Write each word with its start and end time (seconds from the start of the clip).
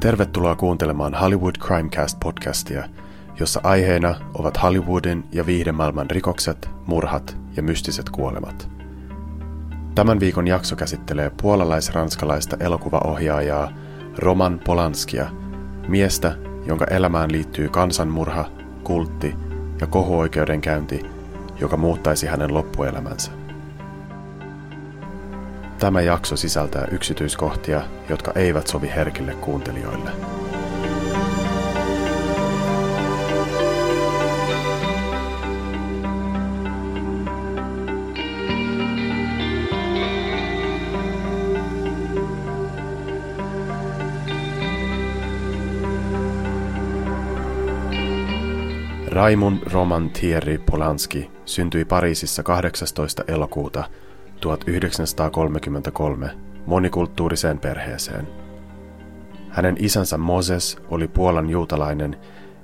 Tervetuloa 0.00 0.56
kuuntelemaan 0.56 1.14
Hollywood 1.14 1.54
Crimecast-podcastia, 1.58 2.88
jossa 3.40 3.60
aiheena 3.62 4.14
ovat 4.34 4.62
Hollywoodin 4.62 5.24
ja 5.32 5.46
viihdemaailman 5.46 6.10
rikokset, 6.10 6.70
murhat 6.86 7.36
ja 7.56 7.62
mystiset 7.62 8.10
kuolemat. 8.10 8.68
Tämän 9.94 10.20
viikon 10.20 10.46
jakso 10.46 10.76
käsittelee 10.76 11.30
puolalais-ranskalaista 11.42 12.56
elokuvaohjaajaa 12.60 13.72
Roman 14.18 14.60
Polanskia, 14.64 15.30
miestä, 15.88 16.36
jonka 16.66 16.84
elämään 16.84 17.32
liittyy 17.32 17.68
kansanmurha, 17.68 18.44
kultti 18.84 19.34
ja 19.80 19.86
kohuoikeudenkäynti, 19.86 21.06
joka 21.60 21.76
muuttaisi 21.76 22.26
hänen 22.26 22.54
loppuelämänsä. 22.54 23.37
Tämä 25.78 26.00
jakso 26.00 26.36
sisältää 26.36 26.88
yksityiskohtia, 26.90 27.82
jotka 28.08 28.32
eivät 28.34 28.66
sovi 28.66 28.88
herkille 28.88 29.34
kuuntelijoille. 29.34 30.10
Raimund 49.06 49.58
Roman 49.72 50.10
Thierry 50.10 50.58
Polanski 50.70 51.30
syntyi 51.44 51.84
Pariisissa 51.84 52.42
18. 52.42 53.24
elokuuta 53.28 53.84
1933 54.40 56.30
monikulttuuriseen 56.66 57.58
perheeseen. 57.58 58.28
Hänen 59.50 59.76
isänsä 59.78 60.18
Moses 60.18 60.78
oli 60.90 61.08
Puolan 61.08 61.50
juutalainen 61.50 62.16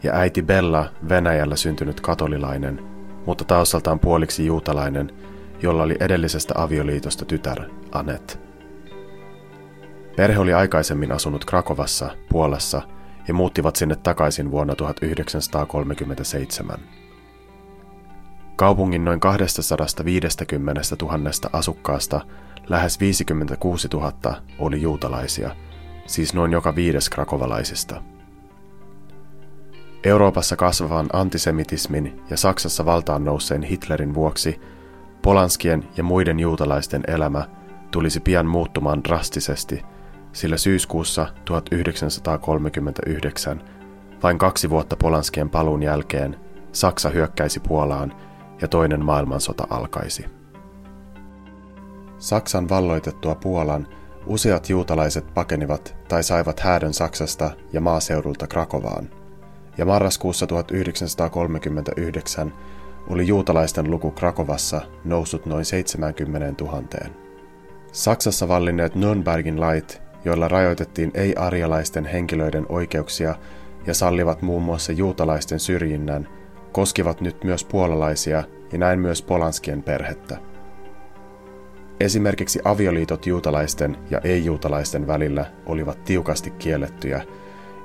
ja 0.02 0.14
äiti 0.14 0.42
Bella 0.42 0.90
Venäjällä 1.08 1.56
syntynyt 1.56 2.00
katolilainen, 2.00 2.80
mutta 3.26 3.44
taustaltaan 3.44 4.00
puoliksi 4.00 4.46
juutalainen, 4.46 5.10
jolla 5.62 5.82
oli 5.82 5.96
edellisestä 6.00 6.54
avioliitosta 6.56 7.24
tytär 7.24 7.62
Anet. 7.92 8.40
Perhe 10.16 10.38
oli 10.38 10.52
aikaisemmin 10.52 11.12
asunut 11.12 11.44
Krakovassa, 11.44 12.10
Puolassa 12.28 12.82
ja 13.28 13.34
muuttivat 13.34 13.76
sinne 13.76 13.96
takaisin 13.96 14.50
vuonna 14.50 14.74
1937. 14.74 17.03
Kaupungin 18.56 19.04
noin 19.04 19.20
250 19.20 20.80
000 21.02 21.18
asukkaasta 21.52 22.20
lähes 22.68 23.00
56 23.00 23.88
000 23.88 24.12
oli 24.58 24.82
juutalaisia, 24.82 25.56
siis 26.06 26.34
noin 26.34 26.52
joka 26.52 26.74
viides 26.74 27.10
krakovalaisista. 27.10 28.02
Euroopassa 30.04 30.56
kasvavan 30.56 31.06
antisemitismin 31.12 32.20
ja 32.30 32.36
Saksassa 32.36 32.84
valtaan 32.84 33.24
nousseen 33.24 33.62
Hitlerin 33.62 34.14
vuoksi 34.14 34.60
Polanskien 35.22 35.84
ja 35.96 36.04
muiden 36.04 36.40
juutalaisten 36.40 37.02
elämä 37.06 37.48
tulisi 37.90 38.20
pian 38.20 38.46
muuttumaan 38.46 39.04
drastisesti, 39.04 39.82
sillä 40.32 40.56
syyskuussa 40.56 41.26
1939, 41.44 43.62
vain 44.22 44.38
kaksi 44.38 44.70
vuotta 44.70 44.96
Polanskien 44.96 45.50
paluun 45.50 45.82
jälkeen, 45.82 46.36
Saksa 46.72 47.10
hyökkäisi 47.10 47.60
Puolaan 47.60 48.12
ja 48.64 48.68
toinen 48.68 49.04
maailmansota 49.04 49.66
alkaisi. 49.70 50.24
Saksan 52.18 52.68
valloitettua 52.68 53.34
Puolan 53.34 53.88
useat 54.26 54.70
juutalaiset 54.70 55.34
pakenivat 55.34 55.96
tai 56.08 56.22
saivat 56.22 56.60
häädön 56.60 56.94
Saksasta 56.94 57.50
ja 57.72 57.80
maaseudulta 57.80 58.46
Krakovaan, 58.46 59.10
ja 59.78 59.84
marraskuussa 59.84 60.46
1939 60.46 62.52
oli 63.08 63.26
juutalaisten 63.26 63.90
luku 63.90 64.10
Krakovassa 64.10 64.80
noussut 65.04 65.46
noin 65.46 65.64
70 65.64 66.64
000. 66.64 66.82
Saksassa 67.92 68.48
vallinneet 68.48 68.94
Nürnbergin 68.94 69.60
lait, 69.60 70.02
joilla 70.24 70.48
rajoitettiin 70.48 71.10
ei-arjalaisten 71.14 72.04
henkilöiden 72.04 72.66
oikeuksia 72.68 73.34
ja 73.86 73.94
sallivat 73.94 74.42
muun 74.42 74.62
muassa 74.62 74.92
juutalaisten 74.92 75.60
syrjinnän, 75.60 76.28
koskivat 76.72 77.20
nyt 77.20 77.44
myös 77.44 77.64
puolalaisia 77.64 78.44
ja 78.74 78.78
näin 78.78 79.00
myös 79.00 79.22
Polanskien 79.22 79.82
perhettä. 79.82 80.38
Esimerkiksi 82.00 82.60
avioliitot 82.64 83.26
juutalaisten 83.26 83.96
ja 84.10 84.20
ei-juutalaisten 84.24 85.06
välillä 85.06 85.46
olivat 85.66 86.04
tiukasti 86.04 86.50
kiellettyjä, 86.50 87.22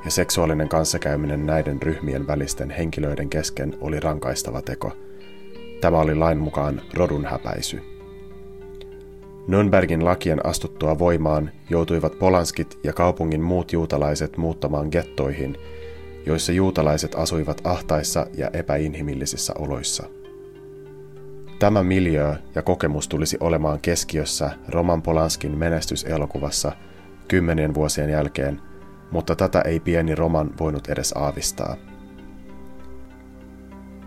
ja 0.05 0.11
seksuaalinen 0.11 0.69
kanssakäyminen 0.69 1.45
näiden 1.45 1.81
ryhmien 1.81 2.27
välisten 2.27 2.69
henkilöiden 2.69 3.29
kesken 3.29 3.77
oli 3.81 3.99
rankaistava 3.99 4.61
teko. 4.61 4.91
Tämä 5.81 5.97
oli 5.97 6.15
lain 6.15 6.37
mukaan 6.37 6.81
rodun 6.93 7.25
häpäisy. 7.25 7.81
Nürnbergin 9.47 10.05
lakien 10.05 10.45
astuttua 10.45 10.99
voimaan 10.99 11.51
joutuivat 11.69 12.19
Polanskit 12.19 12.79
ja 12.83 12.93
kaupungin 12.93 13.41
muut 13.41 13.73
juutalaiset 13.73 14.37
muuttamaan 14.37 14.87
gettoihin– 14.91 15.57
joissa 16.25 16.51
juutalaiset 16.51 17.15
asuivat 17.15 17.61
ahtaissa 17.63 18.27
ja 18.37 18.49
epäinhimillisissä 18.53 19.53
oloissa. 19.59 20.18
Tämä 21.59 21.83
miljöö 21.83 22.35
ja 22.55 22.61
kokemus 22.61 23.07
tulisi 23.07 23.37
olemaan 23.39 23.79
keskiössä 23.79 24.51
Roman 24.67 25.01
Polanskin 25.01 25.57
menestyselokuvassa 25.57 26.71
kymmenien 27.27 27.73
vuosien 27.73 28.09
jälkeen, 28.09 28.61
mutta 29.11 29.35
tätä 29.35 29.61
ei 29.61 29.79
pieni 29.79 30.15
Roman 30.15 30.49
voinut 30.59 30.87
edes 30.87 31.13
aavistaa. 31.17 31.75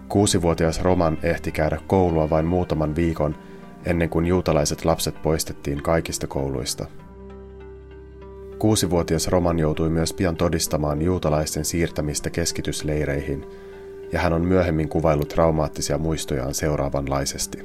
Kuusivuotias 0.08 0.82
Roman 0.82 1.18
ehti 1.22 1.52
käydä 1.52 1.78
koulua 1.86 2.30
vain 2.30 2.46
muutaman 2.46 2.96
viikon 2.96 3.36
ennen 3.84 4.08
kuin 4.08 4.26
juutalaiset 4.26 4.84
lapset 4.84 5.22
poistettiin 5.22 5.82
kaikista 5.82 6.26
kouluista– 6.26 6.86
Kuusivuotias 8.62 9.28
Roman 9.28 9.58
joutui 9.58 9.90
myös 9.90 10.12
pian 10.12 10.36
todistamaan 10.36 11.02
juutalaisten 11.02 11.64
siirtämistä 11.64 12.30
keskitysleireihin, 12.30 13.46
ja 14.12 14.20
hän 14.20 14.32
on 14.32 14.42
myöhemmin 14.42 14.88
kuvaillut 14.88 15.28
traumaattisia 15.28 15.98
muistojaan 15.98 16.54
seuraavanlaisesti. 16.54 17.58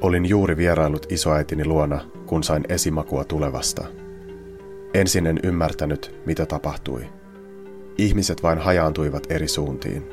Olin 0.00 0.26
juuri 0.26 0.56
vierailut 0.56 1.12
isoäitini 1.12 1.64
luona, 1.64 2.04
kun 2.26 2.42
sain 2.42 2.64
esimakua 2.68 3.24
tulevasta. 3.24 3.84
Ensin 4.94 5.26
en 5.26 5.38
ymmärtänyt, 5.42 6.14
mitä 6.26 6.46
tapahtui. 6.46 7.06
Ihmiset 7.98 8.42
vain 8.42 8.58
hajaantuivat 8.58 9.26
eri 9.30 9.48
suuntiin. 9.48 10.08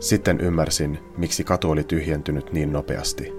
Sitten 0.00 0.40
ymmärsin, 0.40 0.98
miksi 1.16 1.44
katu 1.44 1.70
oli 1.70 1.84
tyhjentynyt 1.84 2.52
niin 2.52 2.72
nopeasti– 2.72 3.32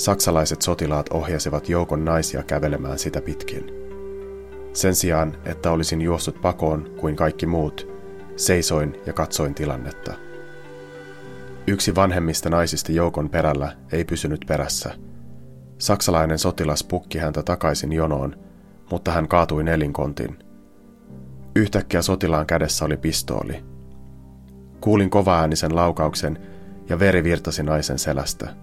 saksalaiset 0.00 0.62
sotilaat 0.62 1.08
ohjasivat 1.12 1.68
joukon 1.68 2.04
naisia 2.04 2.42
kävelemään 2.42 2.98
sitä 2.98 3.20
pitkin. 3.20 3.72
Sen 4.72 4.94
sijaan, 4.94 5.36
että 5.44 5.70
olisin 5.70 6.00
juossut 6.00 6.40
pakoon 6.40 6.90
kuin 6.96 7.16
kaikki 7.16 7.46
muut, 7.46 7.89
seisoin 8.40 9.00
ja 9.06 9.12
katsoin 9.12 9.54
tilannetta. 9.54 10.14
Yksi 11.66 11.94
vanhemmista 11.94 12.50
naisista 12.50 12.92
joukon 12.92 13.30
perällä 13.30 13.72
ei 13.92 14.04
pysynyt 14.04 14.44
perässä. 14.48 14.94
Saksalainen 15.78 16.38
sotilas 16.38 16.84
pukki 16.84 17.18
häntä 17.18 17.42
takaisin 17.42 17.92
jonoon, 17.92 18.36
mutta 18.90 19.12
hän 19.12 19.28
kaatui 19.28 19.64
nelinkontin. 19.64 20.38
Yhtäkkiä 21.56 22.02
sotilaan 22.02 22.46
kädessä 22.46 22.84
oli 22.84 22.96
pistooli. 22.96 23.64
Kuulin 24.80 25.10
kovaäänisen 25.10 25.76
laukauksen 25.76 26.38
ja 26.88 26.98
veri 26.98 27.24
virtasi 27.24 27.62
naisen 27.62 27.98
selästä. 27.98 28.54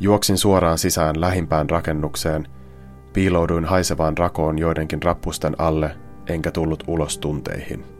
Juoksin 0.00 0.38
suoraan 0.38 0.78
sisään 0.78 1.20
lähimpään 1.20 1.70
rakennukseen, 1.70 2.48
piilouduin 3.12 3.64
haisevaan 3.64 4.18
rakoon 4.18 4.58
joidenkin 4.58 5.02
rappusten 5.02 5.54
alle, 5.58 5.96
enkä 6.26 6.50
tullut 6.50 6.84
ulos 6.86 7.18
tunteihin. 7.18 7.97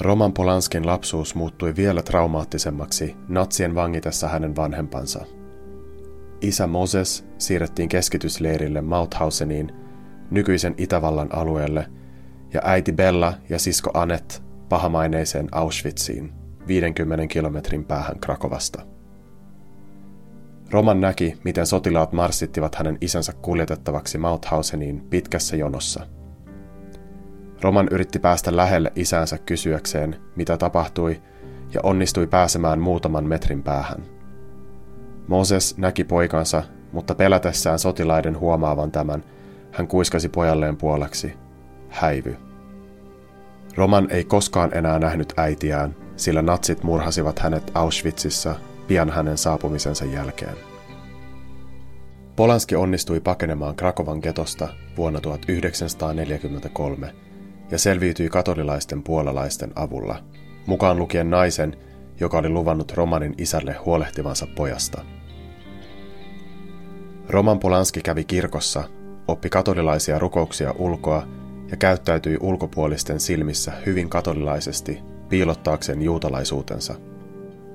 Roman 0.00 0.32
Polanskin 0.32 0.86
lapsuus 0.86 1.34
muuttui 1.34 1.76
vielä 1.76 2.02
traumaattisemmaksi 2.02 3.16
natsien 3.28 3.74
vangitessa 3.74 4.28
hänen 4.28 4.56
vanhempansa. 4.56 5.24
Isä 6.40 6.66
Moses 6.66 7.26
siirrettiin 7.38 7.88
keskitysleirille 7.88 8.80
Mauthauseniin, 8.80 9.72
nykyisen 10.30 10.74
Itävallan 10.78 11.34
alueelle, 11.36 11.86
ja 12.54 12.60
äiti 12.64 12.92
Bella 12.92 13.34
ja 13.48 13.58
sisko 13.58 13.90
Anet 13.94 14.42
pahamaineiseen 14.68 15.48
Auschwitziin, 15.52 16.32
50 16.66 17.26
kilometrin 17.26 17.84
päähän 17.84 18.20
Krakovasta. 18.20 18.86
Roman 20.70 21.00
näki, 21.00 21.38
miten 21.44 21.66
sotilaat 21.66 22.12
marssittivat 22.12 22.74
hänen 22.74 22.98
isänsä 23.00 23.32
kuljetettavaksi 23.32 24.18
Mauthauseniin 24.18 25.00
pitkässä 25.00 25.56
jonossa. 25.56 26.06
Roman 27.60 27.88
yritti 27.90 28.18
päästä 28.18 28.56
lähelle 28.56 28.92
isänsä 28.94 29.38
kysyäkseen, 29.38 30.20
mitä 30.36 30.56
tapahtui, 30.56 31.22
ja 31.74 31.80
onnistui 31.82 32.26
pääsemään 32.26 32.80
muutaman 32.80 33.24
metrin 33.24 33.62
päähän. 33.62 34.02
Moses 35.28 35.78
näki 35.78 36.04
poikansa, 36.04 36.62
mutta 36.92 37.14
pelätessään 37.14 37.78
sotilaiden 37.78 38.38
huomaavan 38.38 38.92
tämän, 38.92 39.24
hän 39.72 39.88
kuiskasi 39.88 40.28
pojalleen 40.28 40.76
puoleksi. 40.76 41.34
häivy. 41.88 42.36
Roman 43.76 44.10
ei 44.10 44.24
koskaan 44.24 44.76
enää 44.76 44.98
nähnyt 44.98 45.32
äitiään, 45.36 45.96
sillä 46.16 46.42
natsit 46.42 46.82
murhasivat 46.82 47.38
hänet 47.38 47.70
Auschwitzissa 47.74 48.54
pian 48.86 49.10
hänen 49.10 49.38
saapumisensa 49.38 50.04
jälkeen. 50.04 50.56
Polanski 52.36 52.76
onnistui 52.76 53.20
pakenemaan 53.20 53.76
Krakovan 53.76 54.18
getosta 54.22 54.68
vuonna 54.96 55.20
1943 55.20 57.25
ja 57.70 57.78
selviytyi 57.78 58.28
katolilaisten 58.28 59.02
puolalaisten 59.02 59.72
avulla, 59.74 60.24
mukaan 60.66 60.98
lukien 60.98 61.30
naisen, 61.30 61.76
joka 62.20 62.38
oli 62.38 62.48
luvannut 62.48 62.92
Romanin 62.92 63.34
isälle 63.38 63.72
huolehtivansa 63.72 64.46
pojasta. 64.56 65.04
Roman 67.28 67.58
Polanski 67.58 68.00
kävi 68.00 68.24
kirkossa, 68.24 68.84
oppi 69.28 69.48
katolilaisia 69.48 70.18
rukouksia 70.18 70.74
ulkoa 70.78 71.26
ja 71.70 71.76
käyttäytyi 71.76 72.36
ulkopuolisten 72.40 73.20
silmissä 73.20 73.72
hyvin 73.86 74.08
katolilaisesti 74.08 75.02
piilottaakseen 75.28 76.02
juutalaisuutensa. 76.02 76.94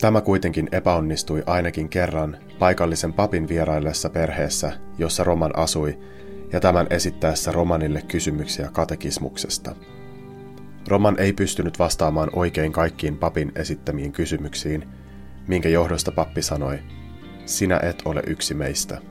Tämä 0.02 0.22
kuitenkin 0.22 0.70
epäonnistui 0.72 1.44
ainakin 1.46 1.90
kerran 1.90 2.38
paikallisen 2.60 3.14
papin 3.14 3.48
vieraillessa 3.48 4.10
perheessä, 4.10 4.74
jossa 4.98 5.24
Roman 5.24 5.58
asui, 5.58 6.00
ja 6.54 6.60
tämän 6.60 6.88
esittäessä 6.90 7.52
Romanille 7.52 8.02
kysymyksiä 8.02 8.70
katekismuksesta. 8.74 9.76
Roman 10.88 11.20
ei 11.20 11.34
pystynyt 11.34 11.80
vastaamaan 11.80 12.30
oikein 12.34 12.72
kaikkiin 12.72 13.18
papin 13.18 13.52
esittämiin 13.56 14.12
kysymyksiin, 14.12 14.88
minkä 15.48 15.70
johdosta 15.70 16.12
pappi 16.12 16.42
sanoi, 16.42 16.80
sinä 17.46 17.80
et 17.84 18.02
ole 18.06 18.24
yksi 18.28 18.54
meistä. 18.54 19.02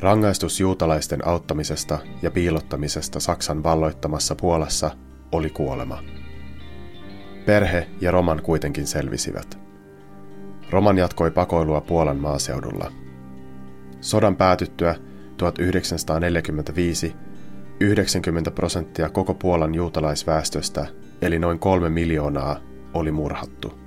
Rangaistus 0.00 0.60
juutalaisten 0.60 1.26
auttamisesta 1.26 1.98
ja 2.22 2.30
piilottamisesta 2.30 3.20
Saksan 3.20 3.62
valloittamassa 3.62 4.34
Puolassa 4.34 4.90
oli 5.32 5.50
kuolema. 5.50 6.02
Perhe 7.46 7.88
ja 8.00 8.10
Roman 8.10 8.42
kuitenkin 8.42 8.86
selvisivät. 8.86 9.58
Roman 10.70 10.98
jatkoi 10.98 11.30
pakoilua 11.30 11.80
Puolan 11.80 12.16
maaseudulla. 12.16 12.92
Sodan 14.00 14.36
päätyttyä 14.36 14.94
1945 15.36 17.16
90 17.80 18.50
prosenttia 18.50 19.10
koko 19.10 19.34
Puolan 19.34 19.74
juutalaisväestöstä, 19.74 20.86
eli 21.22 21.38
noin 21.38 21.58
kolme 21.58 21.88
miljoonaa, 21.88 22.56
oli 22.94 23.12
murhattu. 23.12 23.78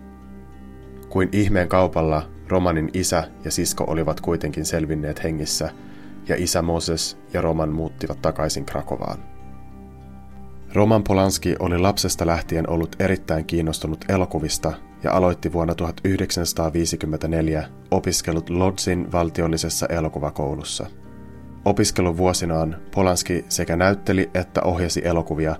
Kuin 1.10 1.30
ihmeen 1.32 1.68
kaupalla 1.68 2.30
Romanin 2.48 2.90
isä 2.94 3.24
ja 3.46 3.52
sisko 3.52 3.84
olivat 3.88 4.22
kuitenkin 4.22 4.66
selvinneet 4.66 5.24
hengissä, 5.24 5.70
ja 6.28 6.36
isä 6.38 6.62
Moses 6.62 7.18
ja 7.34 7.42
Roman 7.42 7.70
muuttivat 7.70 8.22
takaisin 8.22 8.66
Krakovaan. 8.66 9.20
Roman 10.74 11.04
Polanski 11.04 11.56
oli 11.60 11.78
lapsesta 11.78 12.26
lähtien 12.26 12.70
ollut 12.70 12.96
erittäin 13.00 13.46
kiinnostunut 13.46 14.06
elokuvista 14.10 14.74
ja 15.04 15.14
aloitti 15.14 15.54
vuonna 15.54 15.76
1954 15.76 17.70
opiskelut 17.92 18.50
Lodzin 18.50 19.12
valtiollisessa 19.12 19.86
elokuvakoulussa. 19.86 20.86
Opiskeluvuosinaan 21.68 22.78
Polanski 22.96 23.46
sekä 23.50 23.76
näytteli 23.76 24.30
että 24.34 24.62
ohjasi 24.62 25.02
elokuvia, 25.06 25.56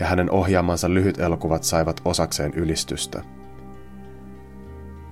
ja 0.00 0.06
hänen 0.06 0.30
ohjaamansa 0.30 0.94
lyhyt 0.94 1.20
elokuvat 1.20 1.64
saivat 1.64 2.00
osakseen 2.04 2.54
ylistystä. 2.54 3.22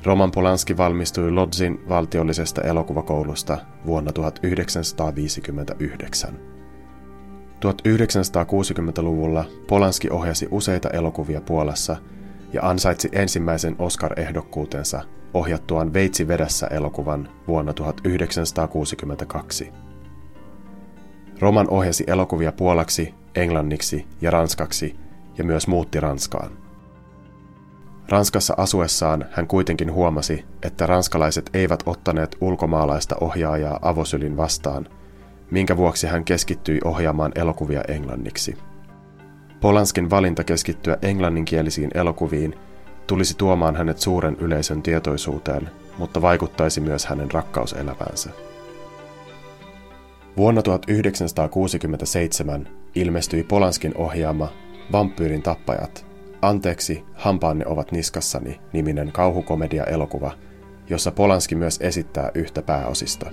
Roman 0.04 0.30
Polanski 0.30 0.76
valmistui 0.76 1.30
Lodzin 1.30 1.80
valtiollisesta 1.88 2.62
elokuvakoulusta 2.62 3.58
vuonna 3.86 4.12
1959. 4.12 6.34
1960-luvulla 7.54 9.44
Polanski 9.68 10.10
ohjasi 10.10 10.48
useita 10.50 10.90
elokuvia 10.90 11.40
Puolassa– 11.40 11.96
ja 12.52 12.62
ansaitsi 12.62 13.08
ensimmäisen 13.12 13.76
Oscar-ehdokkuutensa 13.78 15.02
ohjattuaan 15.34 15.92
Veitsi 15.92 16.28
vedässä 16.28 16.66
elokuvan 16.66 17.28
vuonna 17.48 17.72
1962. 17.72 19.72
Roman 21.40 21.70
ohjasi 21.70 22.04
elokuvia 22.06 22.52
puolaksi, 22.52 23.14
englanniksi 23.34 24.06
ja 24.20 24.30
ranskaksi 24.30 24.96
ja 25.38 25.44
myös 25.44 25.66
muutti 25.66 26.00
Ranskaan. 26.00 26.50
Ranskassa 28.08 28.54
asuessaan 28.56 29.24
hän 29.30 29.46
kuitenkin 29.46 29.92
huomasi, 29.92 30.44
että 30.62 30.86
ranskalaiset 30.86 31.50
eivät 31.54 31.82
ottaneet 31.86 32.36
ulkomaalaista 32.40 33.16
ohjaajaa 33.20 33.78
avosylin 33.82 34.36
vastaan, 34.36 34.86
minkä 35.50 35.76
vuoksi 35.76 36.06
hän 36.06 36.24
keskittyi 36.24 36.78
ohjaamaan 36.84 37.32
elokuvia 37.34 37.82
englanniksi. 37.88 38.58
Polanskin 39.60 40.10
valinta 40.10 40.44
keskittyä 40.44 40.96
englanninkielisiin 41.02 41.90
elokuviin 41.94 42.54
tulisi 43.06 43.34
tuomaan 43.36 43.76
hänet 43.76 43.98
suuren 43.98 44.36
yleisön 44.40 44.82
tietoisuuteen, 44.82 45.70
mutta 45.98 46.22
vaikuttaisi 46.22 46.80
myös 46.80 47.06
hänen 47.06 47.30
rakkauselämäänsä. 47.30 48.47
Vuonna 50.38 50.62
1967 50.62 52.68
ilmestyi 52.94 53.42
Polanskin 53.42 53.96
ohjaama 53.96 54.48
Vampyyrin 54.92 55.42
tappajat, 55.42 56.06
Anteeksi, 56.42 57.04
hampaanne 57.14 57.66
ovat 57.66 57.92
niskassani 57.92 58.60
niminen 58.72 59.12
kauhukomedia-elokuva, 59.12 60.32
jossa 60.90 61.12
Polanski 61.12 61.54
myös 61.54 61.78
esittää 61.82 62.30
yhtä 62.34 62.62
pääosista. 62.62 63.30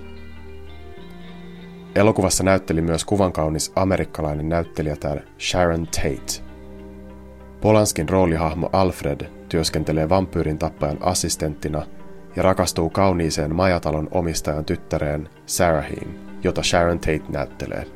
Elokuvassa 1.94 2.44
näytteli 2.44 2.80
myös 2.80 3.04
kuvankaunis 3.04 3.72
amerikkalainen 3.76 4.48
näyttelijätär 4.48 5.20
Sharon 5.40 5.86
Tate. 5.86 6.44
Polanskin 7.60 8.08
roolihahmo 8.08 8.70
Alfred 8.72 9.26
työskentelee 9.48 10.08
vampyyrin 10.08 10.58
tappajan 10.58 10.98
assistenttina 11.00 11.86
ja 12.36 12.42
rakastuu 12.42 12.90
kauniiseen 12.90 13.54
majatalon 13.54 14.08
omistajan 14.10 14.64
tyttäreen 14.64 15.28
Sarahiin, 15.46 16.25
jota 16.46 16.62
Sharon 16.62 16.98
Tate 16.98 17.22
näyttelee. 17.28 17.86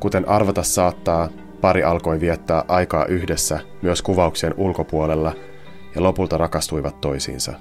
Kuten 0.00 0.28
arvata 0.28 0.62
saattaa, 0.62 1.28
pari 1.60 1.82
alkoi 1.82 2.20
viettää 2.20 2.64
aikaa 2.68 3.04
yhdessä 3.04 3.60
myös 3.82 4.02
kuvauksien 4.02 4.54
ulkopuolella 4.56 5.32
ja 5.94 6.02
lopulta 6.02 6.38
rakastuivat 6.38 7.00
toisiinsa. 7.00 7.52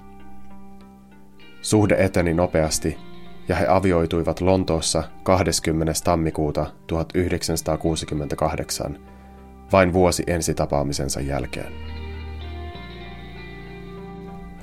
Suhde 1.62 1.96
eteni 2.00 2.34
nopeasti 2.34 2.98
ja 3.48 3.56
he 3.56 3.68
avioituivat 3.68 4.42
Lontoossa 4.42 5.04
20. 5.24 5.94
tammikuuta 6.04 6.66
1968, 6.88 9.00
vain 9.72 9.94
vuosi 9.94 10.24
ensitapaamisensa 10.28 11.22
jälkeen. 11.22 11.74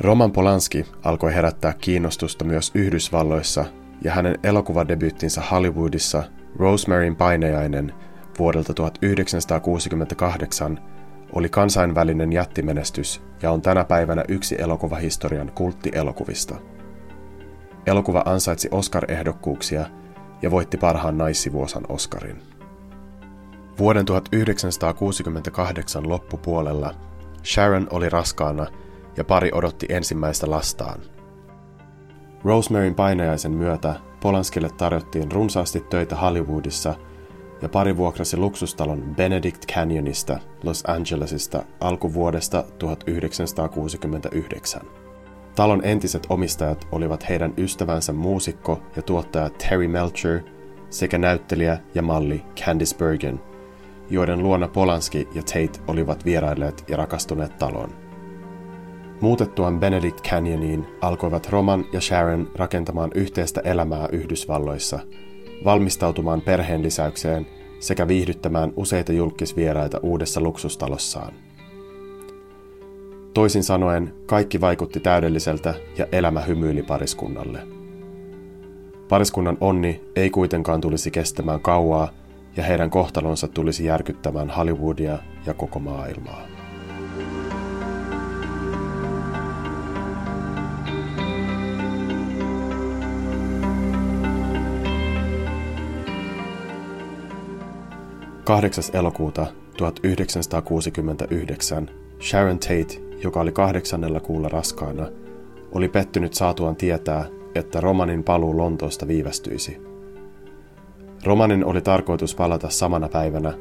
Roman 0.01 0.33
Polanski 0.33 0.87
alkoi 1.05 1.35
herättää 1.35 1.75
kiinnostusta 1.81 2.45
myös 2.45 2.71
Yhdysvalloissa 2.75 3.65
ja 4.05 4.13
hänen 4.13 4.39
elokuvadebyyttinsä 4.43 5.41
Hollywoodissa 5.41 6.23
Rosemaryn 6.57 7.17
painejainen 7.17 7.93
vuodelta 8.39 8.75
1968 8.75 10.81
oli 11.33 11.49
kansainvälinen 11.49 12.33
jättimenestys 12.33 13.23
ja 13.43 13.51
on 13.51 13.63
tänä 13.63 13.85
päivänä 13.85 14.25
yksi 14.29 14.57
elokuvahistorian 14.59 15.53
kulttielokuvista. 15.55 16.55
Elokuva 17.87 18.23
ansaitsi 18.27 18.69
Oscar-ehdokkuuksia 18.71 19.87
ja 20.43 20.51
voitti 20.51 20.77
parhaan 20.77 21.19
naissivuosan 21.19 21.83
Oscarin. 21.89 22.43
Vuoden 23.79 24.05
1968 24.05 26.09
loppupuolella 26.09 26.95
Sharon 27.45 27.87
oli 27.91 28.09
raskaana 28.09 28.67
ja 29.17 29.25
pari 29.25 29.51
odotti 29.55 29.87
ensimmäistä 29.89 30.51
lastaan. 30.51 31.01
Rosemaryn 32.45 32.95
painajaisen 32.95 33.53
myötä 33.53 33.95
Polanskille 34.21 34.71
tarjottiin 34.71 35.33
runsaasti 35.33 35.81
töitä 35.81 36.17
Hollywoodissa 36.17 36.95
ja 37.63 37.69
pari 37.69 37.97
vuokrasi 37.97 38.37
luksustalon 38.37 39.15
Benedict 39.17 39.67
Canyonista 39.73 40.39
Los 40.63 40.85
Angelesista 40.87 41.65
alkuvuodesta 41.81 42.65
1969. 42.79 44.83
Talon 45.55 45.81
entiset 45.85 46.27
omistajat 46.29 46.89
olivat 46.93 47.29
heidän 47.29 47.55
ystävänsä 47.59 48.13
muusikko 48.13 48.83
ja 48.97 49.03
tuottaja 49.03 49.51
Terry 49.51 49.89
Melcher 49.89 50.41
sekä 50.91 51.19
näyttelijä 51.19 51.79
ja 51.95 52.03
malli 52.03 52.45
Candice 52.57 52.97
Bergen, 52.97 53.41
joiden 54.11 54.43
luona 54.43 54.69
Polanski 54.69 55.29
ja 55.35 55.43
Tate 55.43 55.81
olivat 55.89 56.25
vierailleet 56.25 56.85
ja 56.89 56.97
rakastuneet 56.97 57.59
taloon. 57.59 58.02
Muutettuaan 59.23 59.81
Benedict 59.81 60.21
Canyoniin 60.29 60.87
alkoivat 61.01 61.49
Roman 61.51 61.85
ja 61.93 62.01
Sharon 62.01 62.51
rakentamaan 62.55 63.11
yhteistä 63.15 63.61
elämää 63.65 64.09
Yhdysvalloissa, 64.13 64.99
valmistautumaan 65.65 66.41
perheen 66.41 66.83
lisäykseen 66.83 67.47
sekä 67.81 68.09
viihdyttämään 68.09 68.73
useita 68.77 69.13
julkisvieraita 69.13 69.99
uudessa 70.03 70.41
luksustalossaan. 70.41 71.33
Toisin 73.35 73.65
sanoen, 73.65 74.15
kaikki 74.27 74.61
vaikutti 74.61 75.01
täydelliseltä 75.01 75.75
ja 75.99 76.07
elämä 76.13 76.41
hymyili 76.41 76.83
pariskunnalle. 76.83 77.59
Pariskunnan 79.09 79.59
onni 79.61 80.01
ei 80.17 80.31
kuitenkaan 80.31 80.81
tulisi 80.81 81.11
kestämään 81.11 81.61
kauaa, 81.61 82.09
ja 82.57 82.63
heidän 82.63 82.91
kohtalonsa 82.91 83.49
tulisi 83.49 83.85
järkyttämään 83.85 84.51
Hollywoodia 84.51 85.19
ja 85.47 85.55
koko 85.55 85.79
maailmaa. 85.79 86.52
Kahdeksas 98.45 98.91
elokuuta 98.91 99.47
1969 99.77 101.91
Sharon 102.21 102.59
Tate, 102.59 103.19
joka 103.25 103.41
oli 103.41 103.53
kahdeksannella 103.53 104.21
kuulla 104.21 104.49
raskaana, 104.49 105.09
oli 105.73 105.89
pettynyt 105.89 106.35
saatuaan 106.35 106.77
tietää, 106.77 107.25
että 107.55 107.81
romanin 107.81 108.25
paluu 108.25 108.57
Lontoosta 108.57 109.09
viivästyisi. 109.09 109.83
Romanin 111.25 111.65
oli 111.65 111.81
tarkoitus 111.81 112.35
palata 112.35 112.71
samana 112.71 113.09
päivänä, 113.09 113.53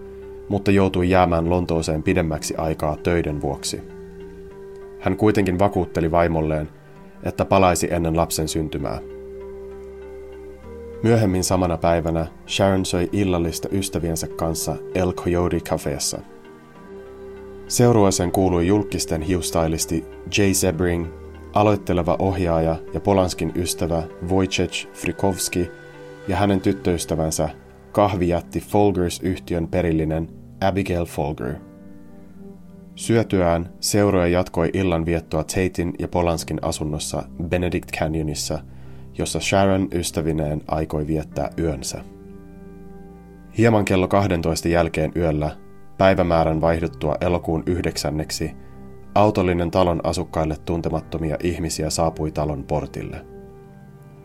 mutta 0.49 0.71
joutui 0.71 1.09
jäämään 1.09 1.49
Lontooseen 1.49 2.03
pidemmäksi 2.03 2.55
aikaa 2.55 2.97
töiden 2.97 3.41
vuoksi. 3.41 3.81
Hän 4.99 5.17
kuitenkin 5.17 5.59
vakuutteli 5.59 6.11
vaimolleen, 6.11 6.69
että 7.23 7.45
palaisi 7.45 7.93
ennen 7.93 8.17
lapsen 8.17 8.47
syntymää. 8.47 8.99
Myöhemmin 11.03 11.43
samana 11.43 11.77
päivänä 11.77 12.27
Sharon 12.47 12.85
söi 12.85 13.09
illallista 13.11 13.69
ystäviensä 13.71 14.27
kanssa 14.27 14.75
El 14.95 15.13
Coyote 15.13 15.59
Cafeessa. 15.59 16.19
Seurueeseen 17.67 18.31
kuului 18.31 18.67
julkisten 18.67 19.21
hiustylisti 19.21 20.05
Jay 20.37 20.53
Sebring, 20.53 21.07
aloitteleva 21.53 22.15
ohjaaja 22.19 22.75
ja 22.93 22.99
Polanskin 22.99 23.51
ystävä 23.55 24.03
Wojciech 24.29 24.87
Frikovski 24.93 25.71
ja 26.27 26.35
hänen 26.35 26.61
tyttöystävänsä 26.61 27.49
kahvijätti 27.91 28.59
Folgers-yhtiön 28.59 29.67
perillinen 29.67 30.29
Abigail 30.61 31.05
Folger. 31.05 31.53
Syötyään 32.95 33.69
seuroja 33.79 34.27
jatkoi 34.27 34.69
illan 34.73 35.05
viettoa 35.05 35.43
Tatein 35.43 35.93
ja 35.99 36.07
Polanskin 36.07 36.59
asunnossa 36.61 37.23
Benedict 37.43 37.91
Canyonissa, 37.91 38.59
jossa 39.17 39.39
Sharon 39.39 39.87
ystävineen 39.93 40.61
aikoi 40.67 41.07
viettää 41.07 41.49
yönsä. 41.59 42.03
Hieman 43.57 43.85
kello 43.85 44.07
12 44.07 44.67
jälkeen 44.67 45.11
yöllä, 45.15 45.57
päivämäärän 45.97 46.61
vaihduttua 46.61 47.15
elokuun 47.21 47.63
yhdeksänneksi, 47.65 48.51
autollinen 49.15 49.71
talon 49.71 50.01
asukkaille 50.03 50.55
tuntemattomia 50.65 51.37
ihmisiä 51.43 51.89
saapui 51.89 52.31
talon 52.31 52.63
portille. 52.63 53.25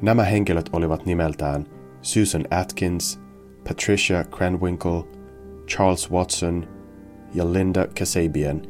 Nämä 0.02 0.24
henkilöt 0.24 0.70
olivat 0.72 1.06
nimeltään 1.06 1.66
Susan 2.02 2.44
Atkins, 2.50 3.20
Patricia 3.68 4.24
Cranwinkle, 4.24 5.04
Charles 5.68 6.12
Watson 6.12 6.68
ja 7.34 7.52
Linda 7.52 7.86
Kasabian, 7.98 8.62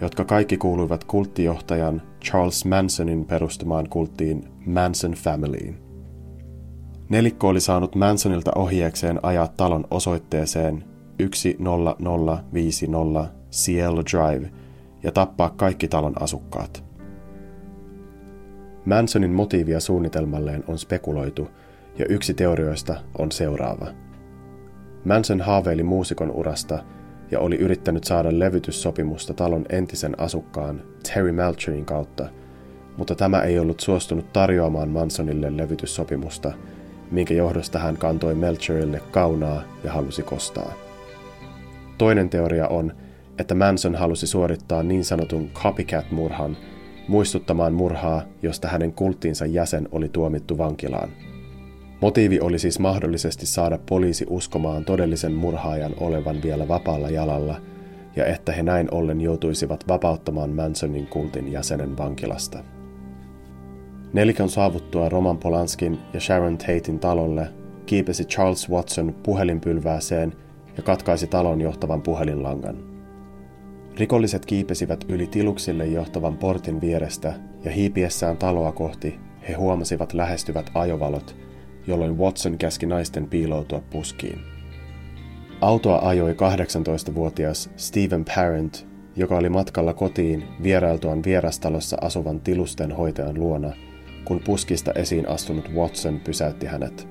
jotka 0.00 0.24
kaikki 0.24 0.56
kuuluivat 0.56 1.04
kulttijohtajan 1.04 2.02
Charles 2.24 2.64
Mansonin 2.64 3.24
perustamaan 3.24 3.88
kulttiin 3.88 4.48
Manson 4.70 5.12
Familyin. 5.12 5.78
Nelikko 7.08 7.48
oli 7.48 7.60
saanut 7.60 7.94
Mansonilta 7.94 8.50
ohjeekseen 8.56 9.20
ajaa 9.22 9.48
talon 9.48 9.84
osoitteeseen 9.90 10.84
10050 11.18 13.34
Cielo 13.50 14.02
Drive 14.12 14.50
ja 15.02 15.12
tappaa 15.12 15.50
kaikki 15.50 15.88
talon 15.88 16.22
asukkaat. 16.22 16.84
Mansonin 18.84 19.32
motiivia 19.32 19.80
suunnitelmalleen 19.80 20.64
on 20.68 20.78
spekuloitu, 20.78 21.48
ja 21.98 22.06
yksi 22.08 22.34
teorioista 22.34 22.96
on 23.18 23.32
seuraava. 23.32 23.86
Manson 25.04 25.40
haaveili 25.40 25.82
muusikon 25.82 26.30
urasta 26.30 26.84
ja 27.30 27.40
oli 27.40 27.56
yrittänyt 27.56 28.04
saada 28.04 28.38
levytyssopimusta 28.38 29.34
talon 29.34 29.64
entisen 29.68 30.20
asukkaan 30.20 30.82
Terry 31.02 31.32
Melcherin 31.32 31.84
kautta, 31.84 32.28
mutta 32.96 33.14
tämä 33.14 33.42
ei 33.42 33.58
ollut 33.58 33.80
suostunut 33.80 34.32
tarjoamaan 34.32 34.88
Mansonille 34.88 35.56
levytyssopimusta, 35.56 36.52
minkä 37.10 37.34
johdosta 37.34 37.78
hän 37.78 37.96
kantoi 37.96 38.34
Melcherille 38.34 39.02
kaunaa 39.10 39.62
ja 39.84 39.92
halusi 39.92 40.22
kostaa. 40.22 40.72
Toinen 41.98 42.28
teoria 42.28 42.68
on, 42.68 42.92
että 43.38 43.54
Manson 43.54 43.94
halusi 43.94 44.26
suorittaa 44.26 44.82
niin 44.82 45.04
sanotun 45.04 45.50
copycat-murhan, 45.54 46.56
muistuttamaan 47.08 47.72
murhaa, 47.72 48.22
josta 48.42 48.68
hänen 48.68 48.92
kulttiinsa 48.92 49.46
jäsen 49.46 49.88
oli 49.92 50.08
tuomittu 50.08 50.58
vankilaan. 50.58 51.08
Motiivi 52.00 52.40
oli 52.40 52.58
siis 52.58 52.78
mahdollisesti 52.78 53.46
saada 53.46 53.78
poliisi 53.88 54.26
uskomaan 54.28 54.84
todellisen 54.84 55.34
murhaajan 55.34 55.94
olevan 56.00 56.42
vielä 56.42 56.68
vapaalla 56.68 57.10
jalalla, 57.10 57.60
ja 58.16 58.26
että 58.26 58.52
he 58.52 58.62
näin 58.62 58.94
ollen 58.94 59.20
joutuisivat 59.20 59.88
vapauttamaan 59.88 60.50
Mansonin 60.50 61.06
kultin 61.06 61.52
jäsenen 61.52 61.98
vankilasta. 61.98 62.58
Nelikon 64.12 64.48
saavuttua 64.48 65.08
Roman 65.08 65.38
Polanskin 65.38 65.98
ja 66.14 66.20
Sharon 66.20 66.58
Tatein 66.58 66.98
talolle 66.98 67.48
kiipesi 67.86 68.24
Charles 68.24 68.70
Watson 68.70 69.14
puhelinpylvääseen 69.22 70.32
ja 70.76 70.82
katkaisi 70.82 71.26
talon 71.26 71.60
johtavan 71.60 72.02
puhelinlangan. 72.02 72.76
Rikolliset 73.98 74.46
kiipesivät 74.46 75.04
yli 75.08 75.26
tiluksille 75.26 75.86
johtavan 75.86 76.36
portin 76.36 76.80
vierestä 76.80 77.32
ja 77.64 77.70
hiipiessään 77.70 78.36
taloa 78.36 78.72
kohti 78.72 79.20
he 79.48 79.52
huomasivat 79.54 80.12
lähestyvät 80.12 80.70
ajovalot, 80.74 81.36
jolloin 81.86 82.18
Watson 82.18 82.58
käski 82.58 82.86
naisten 82.86 83.28
piiloutua 83.28 83.82
puskiin. 83.90 84.40
Autoa 85.60 85.98
ajoi 86.02 86.32
18-vuotias 86.32 87.70
Stephen 87.76 88.24
Parent, 88.24 88.86
joka 89.16 89.36
oli 89.36 89.48
matkalla 89.48 89.94
kotiin 89.94 90.44
vierailtuaan 90.62 91.24
vierastalossa 91.24 91.96
asuvan 92.00 92.40
tilusten 92.40 92.92
hoitajan 92.92 93.40
luona, 93.40 93.72
kun 94.24 94.40
puskista 94.44 94.92
esiin 94.92 95.28
astunut 95.28 95.70
Watson 95.74 96.20
pysäytti 96.20 96.66
hänet. 96.66 97.08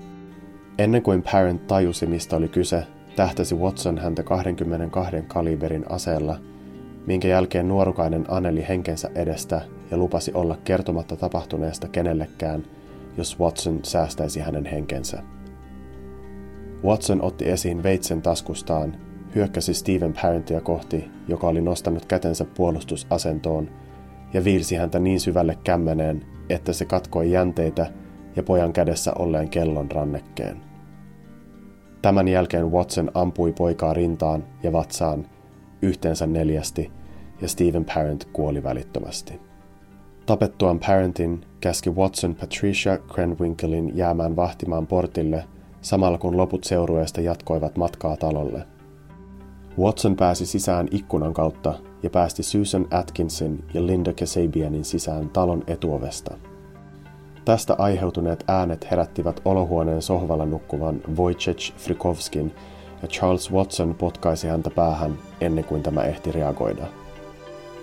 Ennen 0.77 1.01
kuin 1.01 1.23
Parent 1.31 1.67
tajusi, 1.67 2.05
mistä 2.05 2.35
oli 2.35 2.47
kyse, 2.47 2.83
tähtäsi 3.15 3.55
Watson 3.55 3.97
häntä 3.97 4.23
22 4.23 5.15
kaliberin 5.27 5.85
aseella, 5.91 6.39
minkä 7.07 7.27
jälkeen 7.27 7.67
nuorukainen 7.67 8.25
aneli 8.27 8.65
henkensä 8.67 9.09
edestä 9.15 9.61
ja 9.91 9.97
lupasi 9.97 10.31
olla 10.33 10.57
kertomatta 10.63 11.15
tapahtuneesta 11.15 11.87
kenellekään, 11.87 12.63
jos 13.17 13.39
Watson 13.39 13.79
säästäisi 13.83 14.39
hänen 14.39 14.65
henkensä. 14.65 15.23
Watson 16.83 17.21
otti 17.21 17.49
esiin 17.49 17.83
veitsen 17.83 18.21
taskustaan, 18.21 18.97
hyökkäsi 19.35 19.73
Stephen 19.73 20.13
Parentia 20.21 20.61
kohti, 20.61 21.11
joka 21.27 21.47
oli 21.47 21.61
nostanut 21.61 22.05
kätensä 22.05 22.45
puolustusasentoon, 22.45 23.69
ja 24.33 24.43
viilsi 24.43 24.75
häntä 24.75 24.99
niin 24.99 25.19
syvälle 25.19 25.57
kämmeneen, 25.63 26.25
että 26.50 26.74
se 26.74 26.86
katkoi 26.86 27.32
jänteitä 27.32 27.88
ja 28.36 28.44
pojan 28.44 28.74
kädessä 28.74 29.13
olleen 29.20 29.50
kellon 29.50 29.91
rannekkeen. 29.91 30.62
Tämän 32.01 32.27
jälkeen 32.27 32.72
Watson 32.72 33.12
ampui 33.13 33.53
poikaa 33.53 33.94
rintaan 33.94 34.44
ja 34.63 34.72
vatsaan 34.72 35.25
yhteensä 35.82 36.27
neljästi, 36.27 36.91
ja 37.41 37.48
Stephen 37.48 37.86
Parent 37.86 38.25
kuoli 38.34 38.63
välittömästi. 38.63 39.39
Tapettuaan 40.25 40.79
Parentin 40.79 41.46
käski 41.62 41.89
Watson 41.89 42.36
Patricia 42.36 42.98
Cranwinklein 42.98 43.98
jäämään 43.98 44.36
vahtimaan 44.36 44.88
portille 44.88 45.44
samalla 45.82 46.18
kun 46.18 46.38
loput 46.38 46.63
seurueesta 46.63 47.22
jatkoivat 47.22 47.77
matkaa 47.77 48.18
talolle. 48.18 48.68
Watson 49.79 50.15
pääsi 50.15 50.45
sisään 50.45 50.88
ikkunan 50.91 51.33
kautta 51.33 51.74
ja 52.03 52.09
päästi 52.09 52.43
Susan 52.43 52.88
Atkinson 52.91 53.59
ja 53.74 53.86
Linda 53.88 54.13
Kasabianin 54.13 54.86
sisään 54.86 55.29
talon 55.29 55.63
etuovesta. 55.67 56.38
Tästä 57.45 57.75
aiheutuneet 57.77 58.43
äänet 58.48 58.91
herättivät 58.91 59.41
olohuoneen 59.45 60.01
sohvalla 60.01 60.45
nukkuvan 60.45 61.01
Wojciech 61.17 61.74
Frikovskin 61.77 62.51
ja 63.01 63.07
Charles 63.07 63.51
Watson 63.51 63.95
potkaisi 63.95 64.48
häntä 64.48 64.69
päähän 64.69 65.17
ennen 65.41 65.63
kuin 65.63 65.83
tämä 65.83 66.01
ehti 66.01 66.31
reagoida. 66.31 66.86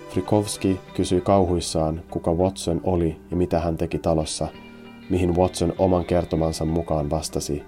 Frikovski 0.09 0.79
kysyi 0.95 1.21
kauhuissaan, 1.21 2.01
kuka 2.09 2.33
Watson 2.33 2.81
oli 2.83 3.21
ja 3.31 3.37
mitä 3.37 3.59
hän 3.59 3.77
teki 3.77 3.97
talossa, 3.99 4.47
mihin 5.09 5.35
Watson 5.35 5.73
oman 5.77 6.05
kertomansa 6.05 6.65
mukaan 6.65 7.09
vastasi, 7.09 7.63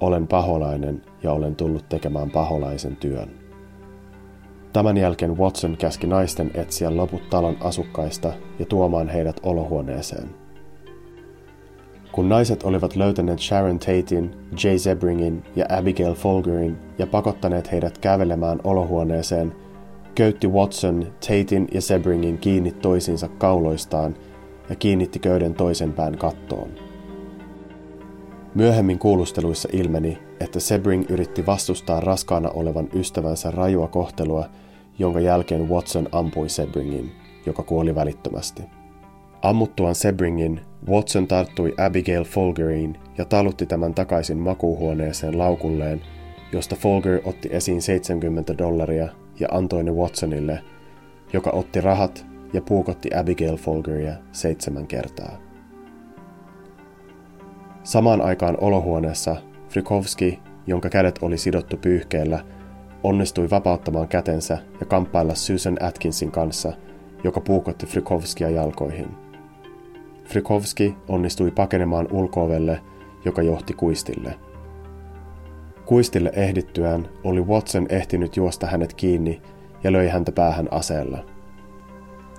olen 0.00 0.26
paholainen 0.26 1.02
ja 1.22 1.32
olen 1.32 1.56
tullut 1.56 1.88
tekemään 1.88 2.30
paholaisen 2.30 2.96
työn. 2.96 3.39
Tämän 4.72 4.96
jälkeen 4.96 5.38
Watson 5.38 5.76
käski 5.76 6.06
naisten 6.06 6.50
etsiä 6.54 6.96
loput 6.96 7.30
talon 7.30 7.56
asukkaista 7.60 8.32
ja 8.58 8.66
tuomaan 8.66 9.08
heidät 9.08 9.40
olohuoneeseen. 9.42 10.30
Kun 12.12 12.28
naiset 12.28 12.62
olivat 12.62 12.96
löytäneet 12.96 13.38
Sharon 13.38 13.78
Tatein, 13.78 14.30
Jay 14.64 14.76
Zebringin 14.76 15.42
ja 15.56 15.66
Abigail 15.68 16.14
Folgerin 16.14 16.76
ja 16.98 17.06
pakottaneet 17.06 17.72
heidät 17.72 17.98
kävelemään 17.98 18.60
olohuoneeseen, 18.64 19.52
köytti 20.14 20.46
Watson 20.48 21.06
Tatein 21.20 21.68
ja 21.72 21.80
Sebringin 21.80 22.38
kiinni 22.38 22.72
toisiinsa 22.72 23.28
kauloistaan 23.28 24.16
ja 24.68 24.76
kiinnitti 24.76 25.18
köyden 25.18 25.54
toisen 25.54 25.92
pään 25.92 26.18
kattoon. 26.18 26.68
Myöhemmin 28.54 28.98
kuulusteluissa 28.98 29.68
ilmeni, 29.72 30.18
että 30.40 30.60
Sebring 30.60 31.10
yritti 31.10 31.46
vastustaa 31.46 32.00
raskaana 32.00 32.50
olevan 32.50 32.88
ystävänsä 32.94 33.50
rajua 33.50 33.88
kohtelua, 33.88 34.48
jonka 34.98 35.20
jälkeen 35.20 35.68
Watson 35.68 36.08
ampui 36.12 36.48
Sebringin, 36.48 37.12
joka 37.46 37.62
kuoli 37.62 37.94
välittömästi. 37.94 38.62
Ammuttuaan 39.42 39.94
Sebringin, 39.94 40.60
Watson 40.88 41.26
tarttui 41.26 41.74
Abigail 41.78 42.24
Folgeriin 42.24 42.98
ja 43.18 43.24
talutti 43.24 43.66
tämän 43.66 43.94
takaisin 43.94 44.38
makuuhuoneeseen 44.38 45.38
laukulleen, 45.38 46.02
josta 46.52 46.76
Folger 46.76 47.20
otti 47.24 47.48
esiin 47.52 47.82
70 47.82 48.58
dollaria 48.58 49.08
ja 49.40 49.48
antoi 49.50 49.84
ne 49.84 49.90
Watsonille, 49.90 50.62
joka 51.32 51.50
otti 51.50 51.80
rahat 51.80 52.26
ja 52.52 52.62
puukotti 52.62 53.10
Abigail 53.14 53.56
Folgeria 53.56 54.14
seitsemän 54.32 54.86
kertaa. 54.86 55.38
Samaan 57.82 58.20
aikaan 58.20 58.56
olohuoneessa 58.60 59.36
Frykowski, 59.70 60.40
jonka 60.66 60.88
kädet 60.88 61.18
oli 61.22 61.38
sidottu 61.38 61.76
pyyhkeellä, 61.76 62.44
onnistui 63.02 63.50
vapauttamaan 63.50 64.08
kätensä 64.08 64.58
ja 64.80 64.86
kamppailla 64.86 65.34
Susan 65.34 65.76
Atkinsin 65.80 66.30
kanssa, 66.30 66.72
joka 67.24 67.40
puukotti 67.40 67.86
Frykowskia 67.86 68.50
jalkoihin. 68.50 69.08
Frykowski 70.24 70.96
onnistui 71.08 71.50
pakenemaan 71.50 72.08
ulkoovelle, 72.12 72.80
joka 73.24 73.42
johti 73.42 73.74
kuistille. 73.74 74.38
Kuistille 75.86 76.32
ehdittyään 76.34 77.08
oli 77.24 77.40
Watson 77.40 77.86
ehtinyt 77.88 78.36
juosta 78.36 78.66
hänet 78.66 78.94
kiinni 78.94 79.42
ja 79.84 79.92
löi 79.92 80.08
häntä 80.08 80.32
päähän 80.32 80.68
aseella. 80.70 81.24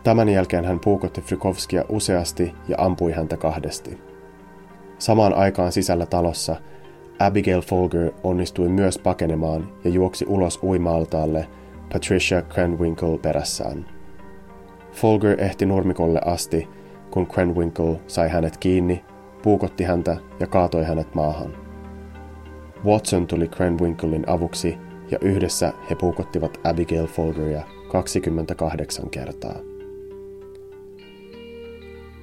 Tämän 0.04 0.30
jälkeen 0.30 0.66
hän 0.66 0.80
puukotti 0.80 1.22
Frykowskia 1.22 1.86
useasti 1.90 2.54
ja 2.68 2.76
ampui 2.80 3.12
häntä 3.12 3.38
kahdesti. 3.38 4.02
Samaan 4.98 5.34
aikaan 5.34 5.72
sisällä 5.72 6.06
talossa 6.06 6.56
Abigail 7.26 7.62
Folger 7.62 8.12
onnistui 8.24 8.70
myös 8.70 8.98
pakenemaan 8.98 9.70
ja 9.84 9.90
juoksi 9.90 10.26
ulos 10.28 10.60
uimaaltaalle 10.64 11.48
Patricia 11.94 12.42
Cranwinkle 12.42 13.18
perässään. 13.18 13.86
Folger 14.92 15.42
ehti 15.42 15.66
nurmikolle 15.66 16.22
asti, 16.26 16.68
kun 17.12 17.28
Cranwinkle 17.28 18.00
sai 18.08 18.30
hänet 18.30 18.58
kiinni, 18.58 19.04
puukotti 19.44 19.84
häntä 19.84 20.18
ja 20.40 20.48
kaatoi 20.48 20.84
hänet 20.84 21.16
maahan. 21.16 21.58
Watson 22.86 23.28
tuli 23.28 23.48
Cranwinklein 23.48 24.30
avuksi 24.30 24.78
ja 25.12 25.18
yhdessä 25.22 25.74
he 25.90 25.96
puukottivat 25.96 26.60
Abigail 26.64 27.08
Folgeria 27.08 27.62
28 27.92 29.10
kertaa. 29.10 29.56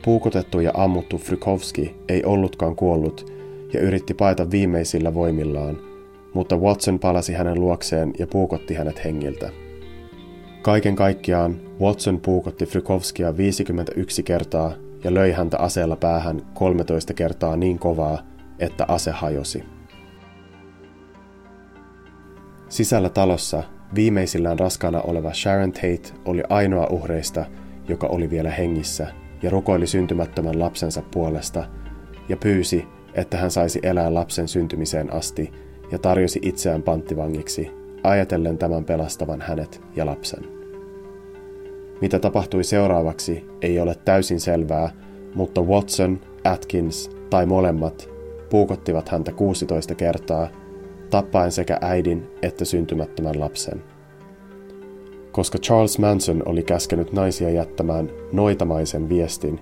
Puukotettu 0.04 0.60
ja 0.60 0.70
ammuttu 0.74 1.18
Frykowski 1.18 1.96
ei 2.08 2.24
ollutkaan 2.24 2.76
kuollut 2.76 3.37
ja 3.72 3.80
yritti 3.80 4.14
paeta 4.14 4.50
viimeisillä 4.50 5.14
voimillaan, 5.14 5.78
mutta 6.34 6.56
Watson 6.56 6.98
palasi 6.98 7.32
hänen 7.32 7.60
luokseen 7.60 8.12
ja 8.18 8.26
puukotti 8.26 8.74
hänet 8.74 9.04
hengiltä. 9.04 9.50
Kaiken 10.62 10.96
kaikkiaan 10.96 11.56
Watson 11.80 12.20
puukotti 12.20 12.66
Frykowskia 12.66 13.36
51 13.36 14.22
kertaa 14.22 14.72
ja 15.04 15.14
löi 15.14 15.32
häntä 15.32 15.58
aseella 15.58 15.96
päähän 15.96 16.42
13 16.54 17.14
kertaa 17.14 17.56
niin 17.56 17.78
kovaa, 17.78 18.18
että 18.58 18.84
ase 18.88 19.10
hajosi. 19.10 19.64
Sisällä 22.68 23.08
talossa 23.08 23.62
viimeisillään 23.94 24.58
raskaana 24.58 25.00
oleva 25.00 25.32
Sharon 25.32 25.72
Tate 25.72 26.12
oli 26.24 26.42
ainoa 26.48 26.86
uhreista, 26.86 27.44
joka 27.88 28.06
oli 28.06 28.30
vielä 28.30 28.50
hengissä 28.50 29.06
ja 29.42 29.50
rukoili 29.50 29.86
syntymättömän 29.86 30.58
lapsensa 30.58 31.02
puolesta 31.10 31.64
ja 32.28 32.36
pyysi, 32.36 32.86
että 33.14 33.36
hän 33.36 33.50
saisi 33.50 33.80
elää 33.82 34.14
lapsen 34.14 34.48
syntymiseen 34.48 35.12
asti 35.12 35.52
ja 35.92 35.98
tarjosi 35.98 36.38
itseään 36.42 36.82
panttivangiksi, 36.82 37.70
ajatellen 38.02 38.58
tämän 38.58 38.84
pelastavan 38.84 39.40
hänet 39.40 39.80
ja 39.96 40.06
lapsen. 40.06 40.44
Mitä 42.00 42.18
tapahtui 42.18 42.64
seuraavaksi 42.64 43.44
ei 43.62 43.80
ole 43.80 43.94
täysin 44.04 44.40
selvää, 44.40 44.90
mutta 45.34 45.62
Watson, 45.62 46.20
Atkins 46.44 47.10
tai 47.30 47.46
molemmat 47.46 48.08
puukottivat 48.50 49.08
häntä 49.08 49.32
16 49.32 49.94
kertaa, 49.94 50.48
tappaen 51.10 51.52
sekä 51.52 51.78
äidin 51.80 52.26
että 52.42 52.64
syntymättömän 52.64 53.40
lapsen. 53.40 53.82
Koska 55.32 55.58
Charles 55.58 55.98
Manson 55.98 56.42
oli 56.46 56.62
käskenyt 56.62 57.12
naisia 57.12 57.50
jättämään 57.50 58.10
noitamaisen 58.32 59.08
viestin, 59.08 59.60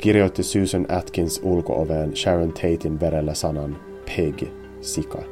kirjoitti 0.00 0.42
Susan 0.42 0.86
Atkins 0.88 1.40
ulkooveen 1.42 2.16
Sharon 2.16 2.52
Tatein 2.52 3.00
verellä 3.00 3.34
sanan 3.34 3.76
pig, 4.06 4.42
sika. 4.80 5.22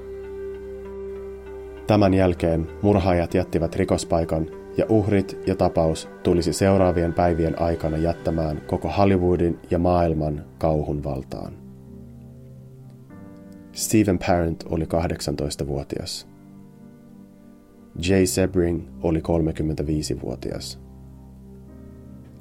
Tämän 1.86 2.14
jälkeen 2.14 2.68
murhaajat 2.82 3.34
jättivät 3.34 3.76
rikospaikan 3.76 4.46
ja 4.76 4.84
uhrit 4.88 5.38
ja 5.46 5.54
tapaus 5.54 6.08
tulisi 6.22 6.52
seuraavien 6.52 7.12
päivien 7.12 7.60
aikana 7.60 7.96
jättämään 7.96 8.62
koko 8.66 8.88
Hollywoodin 8.88 9.58
ja 9.70 9.78
maailman 9.78 10.44
kauhun 10.58 11.04
valtaan. 11.04 11.52
Stephen 13.72 14.18
Parent 14.18 14.64
oli 14.68 14.84
18-vuotias. 14.84 16.28
Jay 18.08 18.26
Sebring 18.26 18.88
oli 19.02 19.18
35-vuotias. 19.18 20.87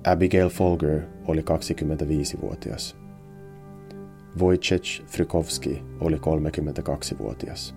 Abigail 0.05 0.49
Folger 0.49 1.01
oli 1.25 1.41
25-vuotias. 1.41 2.97
Wojciech 4.39 5.05
Frykowski 5.07 5.83
oli 5.99 6.15
32-vuotias. 6.15 7.75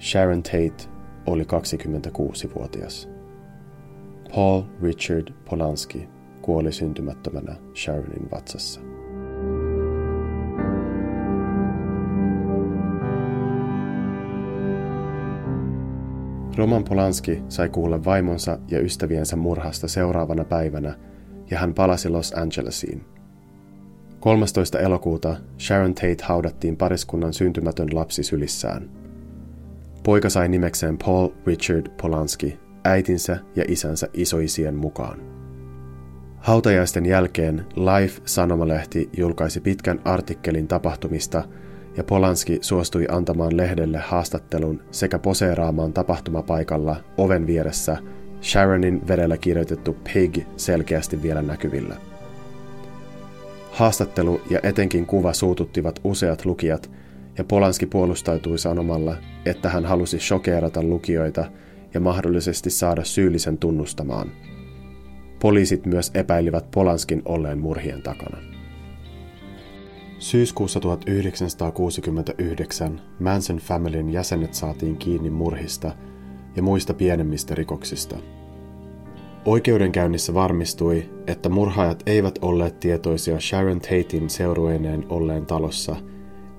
Sharon 0.00 0.42
Tate 0.42 0.88
oli 1.26 1.42
26-vuotias. 1.42 3.08
Paul 4.34 4.62
Richard 4.82 5.32
Polanski 5.50 6.08
kuoli 6.42 6.72
syntymättömänä 6.72 7.56
Sharonin 7.74 8.30
vatsassa. 8.30 8.80
Roman 16.56 16.84
Polanski 16.84 17.42
sai 17.48 17.68
kuulla 17.68 18.04
vaimonsa 18.04 18.58
ja 18.68 18.80
ystäviensä 18.80 19.36
murhasta 19.36 19.88
seuraavana 19.88 20.44
päivänä 20.44 20.94
ja 21.50 21.58
hän 21.58 21.74
palasi 21.74 22.08
Los 22.08 22.32
Angelesiin. 22.32 23.04
13. 24.20 24.78
elokuuta 24.78 25.36
Sharon 25.58 25.94
Tate 25.94 26.16
haudattiin 26.22 26.76
pariskunnan 26.76 27.32
syntymätön 27.32 27.88
lapsi 27.92 28.22
sylissään. 28.22 28.90
Poika 30.02 30.30
sai 30.30 30.48
nimekseen 30.48 30.98
Paul 30.98 31.28
Richard 31.46 31.86
Polanski 32.02 32.58
äitinsä 32.84 33.38
ja 33.56 33.64
isänsä 33.68 34.08
isoisien 34.12 34.74
mukaan. 34.74 35.18
Hautajaisten 36.36 37.06
jälkeen 37.06 37.66
Life-sanomalehti 37.76 39.10
julkaisi 39.16 39.60
pitkän 39.60 40.00
artikkelin 40.04 40.68
tapahtumista– 40.68 41.44
ja 41.96 42.04
Polanski 42.04 42.58
suostui 42.60 43.06
antamaan 43.10 43.56
lehdelle 43.56 43.98
haastattelun 43.98 44.82
sekä 44.90 45.18
poseeraamaan 45.18 45.92
tapahtumapaikalla 45.92 46.96
oven 47.18 47.46
vieressä 47.46 47.96
Sharonin 48.42 49.08
verellä 49.08 49.36
kirjoitettu 49.36 49.96
Pig 50.14 50.38
selkeästi 50.56 51.22
vielä 51.22 51.42
näkyvillä. 51.42 51.96
Haastattelu 53.70 54.40
ja 54.50 54.60
etenkin 54.62 55.06
kuva 55.06 55.32
suututtivat 55.32 56.00
useat 56.04 56.44
lukijat, 56.44 56.90
ja 57.38 57.44
Polanski 57.44 57.86
puolustautui 57.86 58.58
sanomalla, 58.58 59.16
että 59.46 59.68
hän 59.68 59.84
halusi 59.84 60.18
shokeerata 60.18 60.82
lukijoita 60.82 61.44
ja 61.94 62.00
mahdollisesti 62.00 62.70
saada 62.70 63.04
syyllisen 63.04 63.58
tunnustamaan. 63.58 64.30
Poliisit 65.40 65.86
myös 65.86 66.10
epäilivät 66.14 66.70
Polanskin 66.70 67.22
olleen 67.24 67.58
murhien 67.58 68.02
takana. 68.02 68.55
Syyskuussa 70.18 70.80
1969 70.80 73.00
Manson 73.20 73.56
Familyn 73.56 74.10
jäsenet 74.10 74.54
saatiin 74.54 74.96
kiinni 74.96 75.30
murhista 75.30 75.92
ja 76.56 76.62
muista 76.62 76.94
pienemmistä 76.94 77.54
rikoksista. 77.54 78.16
Oikeudenkäynnissä 79.44 80.34
varmistui, 80.34 81.10
että 81.26 81.48
murhaajat 81.48 82.02
eivät 82.06 82.38
olleet 82.42 82.80
tietoisia 82.80 83.40
Sharon 83.40 83.80
Tatein 83.80 84.30
seurueineen 84.30 85.06
olleen 85.08 85.46
talossa, 85.46 85.96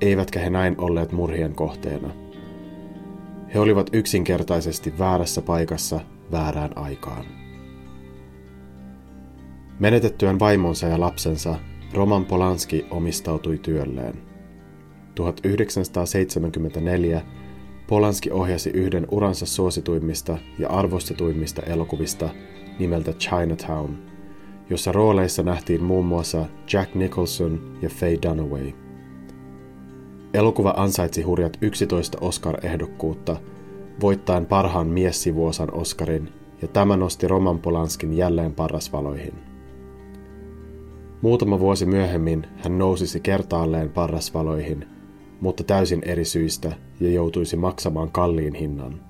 eivätkä 0.02 0.40
he 0.40 0.50
näin 0.50 0.76
olleet 0.78 1.12
murhien 1.12 1.56
kohteena. 1.56 2.10
He 3.54 3.60
olivat 3.60 3.90
yksinkertaisesti 3.94 4.94
väärässä 5.00 5.42
paikassa 5.42 6.00
väärään 6.32 6.78
aikaan. 6.78 7.26
Menetettyään 9.80 10.40
vaimonsa 10.40 10.88
ja 10.88 11.00
lapsensa 11.00 11.56
Roman 11.94 12.26
Polanski 12.26 12.86
omistautui 12.90 13.58
työlleen. 13.58 14.14
1974 15.16 17.22
Polanski 17.88 18.32
ohjasi 18.32 18.70
yhden 18.70 19.08
uransa 19.12 19.46
suosituimmista 19.46 20.38
ja 20.60 20.70
arvostetuimmista 20.70 21.62
elokuvista 21.62 22.30
nimeltä 22.80 23.14
Chinatown, 23.14 23.94
jossa 24.70 24.92
rooleissa 24.92 25.44
nähtiin 25.44 25.84
muun 25.84 26.06
muassa 26.06 26.46
Jack 26.74 26.96
Nicholson 26.96 27.78
ja 27.82 27.90
Faye 27.90 28.18
Dunaway. 28.24 28.72
Elokuva 30.34 30.74
ansaitsi 30.78 31.22
hurjat 31.22 31.58
11 31.62 32.18
Oscar-ehdokkuutta, 32.22 33.38
voittaen 34.02 34.46
parhaan 34.46 34.88
miessivuosan 34.88 35.74
Oscarin, 35.74 36.30
ja 36.62 36.68
tämä 36.68 36.98
nosti 36.98 37.28
Roman 37.28 37.60
Polanskin 37.60 38.14
jälleen 38.14 38.54
parrasvaloihin. 38.54 39.57
Muutama 41.22 41.60
vuosi 41.60 41.86
myöhemmin 41.86 42.48
hän 42.58 42.78
nousisi 42.78 43.20
kertaalleen 43.20 43.90
parrasvaloihin, 43.90 44.88
mutta 45.42 45.64
täysin 45.64 46.02
eri 46.06 46.26
syistä 46.26 46.76
ja 47.00 47.10
joutuisi 47.10 47.56
maksamaan 47.56 48.12
kalliin 48.12 48.54
hinnan, 48.54 49.02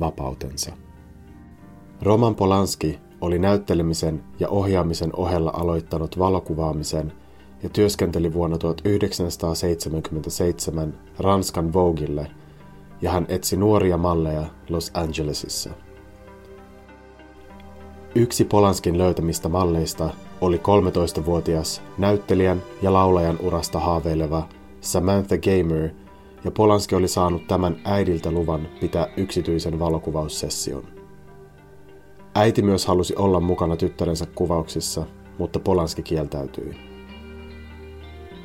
vapautensa. 0.00 0.72
Roman 2.02 2.34
Polanski 2.34 2.98
oli 3.20 3.38
näyttelemisen 3.38 4.24
ja 4.40 4.48
ohjaamisen 4.48 5.10
ohella 5.16 5.50
aloittanut 5.54 6.18
valokuvaamisen 6.18 7.12
ja 7.62 7.68
työskenteli 7.68 8.34
vuonna 8.34 8.58
1977 8.58 10.94
Ranskan 11.18 11.72
Voguille 11.72 12.30
ja 13.02 13.10
hän 13.10 13.26
etsi 13.28 13.56
nuoria 13.56 13.96
malleja 13.96 14.46
Los 14.68 14.90
Angelesissa. 14.94 15.70
Yksi 18.16 18.44
Polanskin 18.44 18.98
löytämistä 18.98 19.48
malleista 19.48 20.10
oli 20.40 20.56
13-vuotias 20.56 21.82
näyttelijän 21.98 22.62
ja 22.82 22.92
laulajan 22.92 23.38
urasta 23.42 23.80
haaveileva 23.80 24.48
Samantha 24.80 25.36
Gamer, 25.36 25.90
ja 26.44 26.50
Polanski 26.50 26.94
oli 26.94 27.08
saanut 27.08 27.46
tämän 27.46 27.80
äidiltä 27.84 28.30
luvan 28.30 28.68
pitää 28.80 29.06
yksityisen 29.16 29.78
valokuvaussession. 29.78 30.84
Äiti 32.34 32.62
myös 32.62 32.86
halusi 32.86 33.16
olla 33.16 33.40
mukana 33.40 33.76
tyttärensä 33.76 34.26
kuvauksissa, 34.34 35.06
mutta 35.38 35.58
Polanski 35.58 36.02
kieltäytyi. 36.02 36.76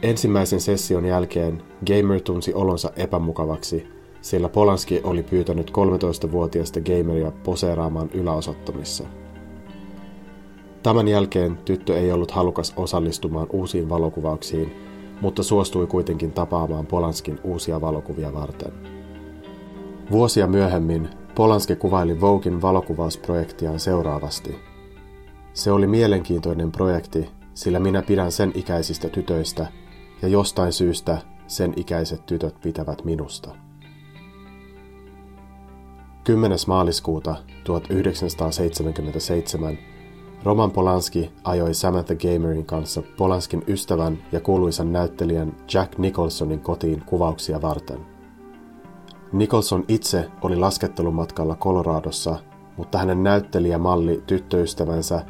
Ensimmäisen 0.01 0.61
session 0.61 1.05
jälkeen 1.05 1.63
Gamer 1.87 2.21
tunsi 2.21 2.53
olonsa 2.53 2.91
epämukavaksi, 2.95 3.87
sillä 4.21 4.49
Polanski 4.49 5.01
oli 5.03 5.23
pyytänyt 5.23 5.71
13-vuotiaista 5.71 6.79
Gameria 6.81 7.31
poseeraamaan 7.43 8.09
yläosattomissa. 8.13 9.20
Tämän 10.83 11.07
jälkeen 11.07 11.57
tyttö 11.65 11.99
ei 11.99 12.11
ollut 12.11 12.31
halukas 12.31 12.73
osallistumaan 12.75 13.47
uusiin 13.53 13.89
valokuvauksiin, 13.89 14.75
mutta 15.21 15.43
suostui 15.43 15.87
kuitenkin 15.87 16.31
tapaamaan 16.31 16.85
Polanskin 16.85 17.39
uusia 17.43 17.81
valokuvia 17.81 18.33
varten. 18.33 18.71
Vuosia 20.11 20.47
myöhemmin 20.47 21.09
Polanski 21.35 21.75
kuvaili 21.75 22.21
Voguein 22.21 22.61
valokuvausprojektiaan 22.61 23.79
seuraavasti. 23.79 24.55
Se 25.53 25.71
oli 25.71 25.87
mielenkiintoinen 25.87 26.71
projekti, 26.71 27.29
sillä 27.53 27.79
minä 27.79 28.01
pidän 28.01 28.31
sen 28.31 28.51
ikäisistä 28.55 29.09
tytöistä, 29.09 29.67
ja 30.21 30.27
jostain 30.27 30.73
syystä 30.73 31.17
sen 31.47 31.73
ikäiset 31.75 32.25
tytöt 32.25 32.61
pitävät 32.61 33.05
minusta. 33.05 33.55
10. 36.23 36.57
maaliskuuta 36.67 37.35
1977 37.63 39.77
Roman 40.43 40.71
Polanski 40.71 41.31
ajoi 41.43 41.73
Samantha 41.73 42.15
Gamerin 42.15 42.65
kanssa 42.65 43.01
Polanskin 43.17 43.63
ystävän 43.67 44.17
ja 44.31 44.39
kuuluisan 44.39 44.91
näyttelijän 44.91 45.55
Jack 45.73 45.97
Nicholsonin 45.97 46.59
kotiin 46.59 47.03
kuvauksia 47.05 47.61
varten. 47.61 47.99
Nicholson 49.31 49.85
itse 49.87 50.31
oli 50.41 50.55
laskettelumatkalla 50.55 51.55
Coloradossa, 51.55 52.39
mutta 52.77 52.97
hänen 52.97 53.23
näyttelijämalli 53.23 54.23
tyttöystävänsä 54.27 55.25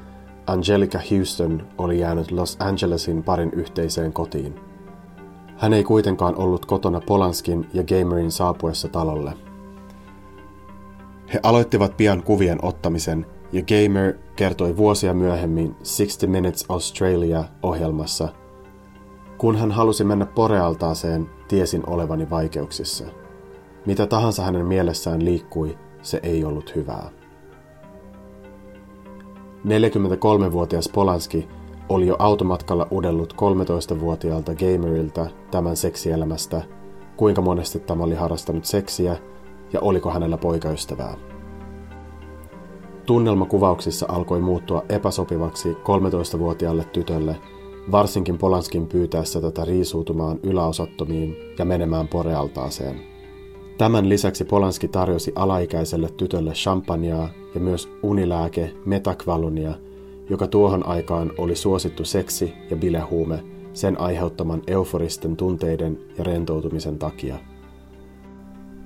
Angelica 0.47 0.99
Houston 1.11 1.67
oli 1.77 1.99
jäänyt 1.99 2.31
Los 2.31 2.57
Angelesin 2.59 3.23
parin 3.23 3.51
yhteiseen 3.53 4.13
kotiin. 4.13 4.55
Hän 5.57 5.73
ei 5.73 5.83
kuitenkaan 5.83 6.35
ollut 6.35 6.65
kotona 6.65 7.01
Polanskin 7.07 7.67
ja 7.73 7.83
Gamerin 7.83 8.31
saapuessa 8.31 8.87
talolle. 8.87 9.33
He 11.33 11.39
aloittivat 11.43 11.97
pian 11.97 12.23
kuvien 12.23 12.65
ottamisen 12.65 13.25
ja 13.51 13.61
Gamer 13.61 14.13
kertoi 14.35 14.77
vuosia 14.77 15.13
myöhemmin 15.13 15.75
60 15.75 16.27
Minutes 16.27 16.65
Australia-ohjelmassa, 16.69 18.29
kun 19.37 19.55
hän 19.55 19.71
halusi 19.71 20.03
mennä 20.03 20.25
porealtaaseen, 20.25 21.29
tiesin 21.47 21.83
olevani 21.87 22.29
vaikeuksissa. 22.29 23.05
Mitä 23.85 24.07
tahansa 24.07 24.43
hänen 24.43 24.65
mielessään 24.65 25.25
liikkui, 25.25 25.77
se 26.01 26.19
ei 26.23 26.43
ollut 26.43 26.75
hyvää. 26.75 27.09
43-vuotias 29.65 30.89
Polanski 30.89 31.47
oli 31.89 32.07
jo 32.07 32.15
automatkalla 32.19 32.87
udellut 32.91 33.33
13-vuotiaalta 33.33 34.55
gamerilta 34.55 35.27
tämän 35.51 35.75
seksielämästä, 35.75 36.61
kuinka 37.17 37.41
monesti 37.41 37.79
tämä 37.79 38.03
oli 38.03 38.15
harrastanut 38.15 38.65
seksiä 38.65 39.15
ja 39.73 39.79
oliko 39.79 40.11
hänellä 40.11 40.37
poikaystävää. 40.37 41.30
Tunnelma 43.05 43.45
kuvauksissa 43.45 44.05
alkoi 44.09 44.39
muuttua 44.39 44.83
epäsopivaksi 44.89 45.73
13-vuotiaalle 45.73 46.83
tytölle, 46.83 47.35
varsinkin 47.91 48.37
Polanskin 48.37 48.87
pyytäessä 48.87 49.41
tätä 49.41 49.65
riisuutumaan 49.65 50.39
yläosattomiin 50.43 51.35
ja 51.59 51.65
menemään 51.65 52.07
porealtaaseen. 52.07 53.01
Tämän 53.77 54.09
lisäksi 54.09 54.45
Polanski 54.45 54.87
tarjosi 54.87 55.31
alaikäiselle 55.35 56.09
tytölle 56.17 56.51
champagnea 56.51 57.29
ja 57.55 57.59
myös 57.59 57.89
unilääke 58.03 58.73
metakvalunia, 58.85 59.73
joka 60.29 60.47
tuohon 60.47 60.87
aikaan 60.87 61.31
oli 61.37 61.55
suosittu 61.55 62.05
seksi- 62.05 62.53
ja 62.69 62.75
bilehuume 62.75 63.43
sen 63.73 64.01
aiheuttaman 64.01 64.61
euforisten 64.67 65.37
tunteiden 65.37 65.99
ja 66.17 66.23
rentoutumisen 66.23 66.99
takia. 66.99 67.37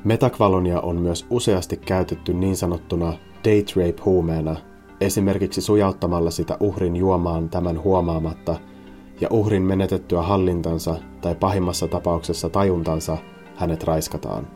Metakvalonia 0.04 0.82
on 0.82 0.96
myös 0.96 1.26
useasti 1.30 1.78
käytetty 1.78 2.34
niin 2.34 2.56
sanottuna 2.56 3.14
date 3.46 3.74
rape-huumeena, 3.76 4.56
esimerkiksi 5.02 5.62
sujauttamalla 5.62 6.32
sitä 6.32 6.58
uhrin 6.60 6.96
juomaan 6.96 7.50
tämän 7.50 7.84
huomaamatta 7.84 8.56
ja 9.22 9.28
uhrin 9.32 9.62
menetettyä 9.62 10.22
hallintansa 10.22 10.96
tai 11.22 11.36
pahimmassa 11.36 11.88
tapauksessa 11.88 12.50
tajuntansa 12.50 13.18
hänet 13.56 13.84
raiskataan. 13.84 14.48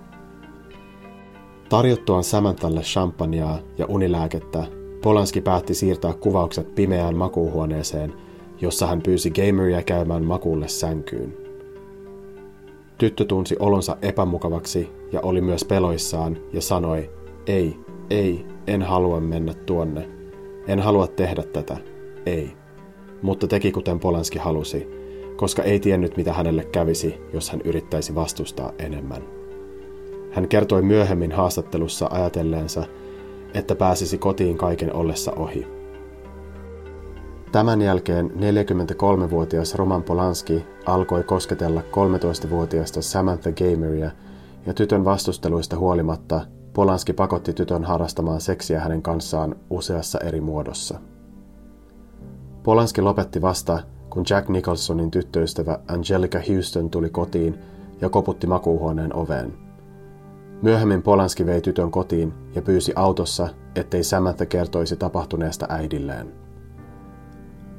Tarjottuaan 1.69 2.23
Samanthalle 2.23 2.81
champagnea 2.81 3.57
ja 3.77 3.85
unilääkettä, 3.85 4.65
Polanski 5.01 5.41
päätti 5.41 5.73
siirtää 5.73 6.13
kuvaukset 6.13 6.75
pimeään 6.75 7.15
makuuhuoneeseen, 7.15 8.13
jossa 8.61 8.87
hän 8.87 9.01
pyysi 9.01 9.31
gameria 9.31 9.83
käymään 9.83 10.23
makuulle 10.23 10.67
sänkyyn. 10.67 11.37
Tyttö 12.97 13.25
tunsi 13.25 13.55
olonsa 13.59 13.97
epämukavaksi 14.01 14.89
ja 15.11 15.21
oli 15.21 15.41
myös 15.41 15.65
peloissaan 15.65 16.37
ja 16.53 16.61
sanoi, 16.61 17.09
ei, 17.47 17.79
ei, 18.09 18.45
en 18.69 18.81
halua 18.81 19.19
mennä 19.19 19.53
tuonne. 19.53 20.09
En 20.67 20.79
halua 20.79 21.07
tehdä 21.07 21.43
tätä. 21.43 21.77
Ei. 22.25 22.51
Mutta 23.21 23.47
teki 23.47 23.71
kuten 23.71 23.99
Polanski 23.99 24.39
halusi, 24.39 24.87
koska 25.37 25.63
ei 25.63 25.79
tiennyt 25.79 26.17
mitä 26.17 26.33
hänelle 26.33 26.63
kävisi, 26.63 27.17
jos 27.33 27.49
hän 27.49 27.61
yrittäisi 27.61 28.15
vastustaa 28.15 28.71
enemmän. 28.79 29.21
Hän 30.31 30.47
kertoi 30.47 30.81
myöhemmin 30.81 31.31
haastattelussa 31.31 32.07
ajatelleensa, 32.11 32.83
että 33.53 33.75
pääsisi 33.75 34.17
kotiin 34.17 34.57
kaiken 34.57 34.95
ollessa 34.95 35.31
ohi. 35.31 35.67
Tämän 37.51 37.81
jälkeen 37.81 38.31
43-vuotias 38.31 39.75
Roman 39.75 40.03
Polanski 40.03 40.65
alkoi 40.85 41.23
kosketella 41.23 41.81
13-vuotiaasta 41.81 43.01
Samantha 43.01 43.51
Gameria 43.51 44.11
ja 44.65 44.73
tytön 44.73 45.05
vastusteluista 45.05 45.77
huolimatta 45.77 46.41
Polanski 46.73 47.13
pakotti 47.13 47.53
tytön 47.53 47.83
harrastamaan 47.83 48.41
seksiä 48.41 48.79
hänen 48.79 49.01
kanssaan 49.01 49.55
useassa 49.69 50.19
eri 50.19 50.41
muodossa. 50.41 50.99
Polanski 52.63 53.01
lopetti 53.01 53.41
vasta, 53.41 53.83
kun 54.09 54.25
Jack 54.29 54.49
Nicholsonin 54.49 55.11
tyttöystävä 55.11 55.79
Angelica 55.87 56.39
Houston 56.47 56.89
tuli 56.89 57.09
kotiin 57.09 57.59
ja 58.01 58.09
koputti 58.09 58.47
makuuhuoneen 58.47 59.15
oveen. 59.15 59.53
Myöhemmin 60.61 61.01
Polanski 61.01 61.45
vei 61.45 61.61
tytön 61.61 61.91
kotiin 61.91 62.33
ja 62.55 62.61
pyysi 62.61 62.93
autossa, 62.95 63.49
ettei 63.75 64.03
Samantha 64.03 64.45
kertoisi 64.45 64.95
tapahtuneesta 64.95 65.65
äidilleen. 65.69 66.33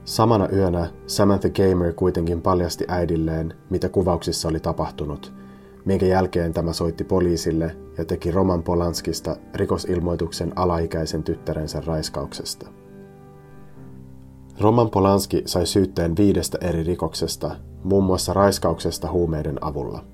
Samana 0.04 0.48
yönä 0.52 0.90
Samantha 1.06 1.48
Gamer 1.48 1.92
kuitenkin 1.92 2.42
paljasti 2.42 2.84
äidilleen, 2.88 3.54
mitä 3.70 3.88
kuvauksissa 3.88 4.48
oli 4.48 4.60
tapahtunut– 4.60 5.32
minkä 5.84 6.06
jälkeen 6.06 6.52
tämä 6.52 6.72
soitti 6.72 7.04
poliisille 7.04 7.76
ja 7.98 8.04
teki 8.04 8.30
Roman 8.30 8.62
Polanskista 8.62 9.36
rikosilmoituksen 9.54 10.52
alaikäisen 10.56 11.22
tyttärensä 11.22 11.82
raiskauksesta. 11.86 12.66
Roman 14.60 14.90
Polanski 14.90 15.42
sai 15.46 15.66
syytteen 15.66 16.16
viidestä 16.16 16.58
eri 16.60 16.82
rikoksesta, 16.82 17.56
muun 17.84 18.04
muassa 18.04 18.32
raiskauksesta 18.32 19.10
huumeiden 19.10 19.64
avulla. 19.64 20.04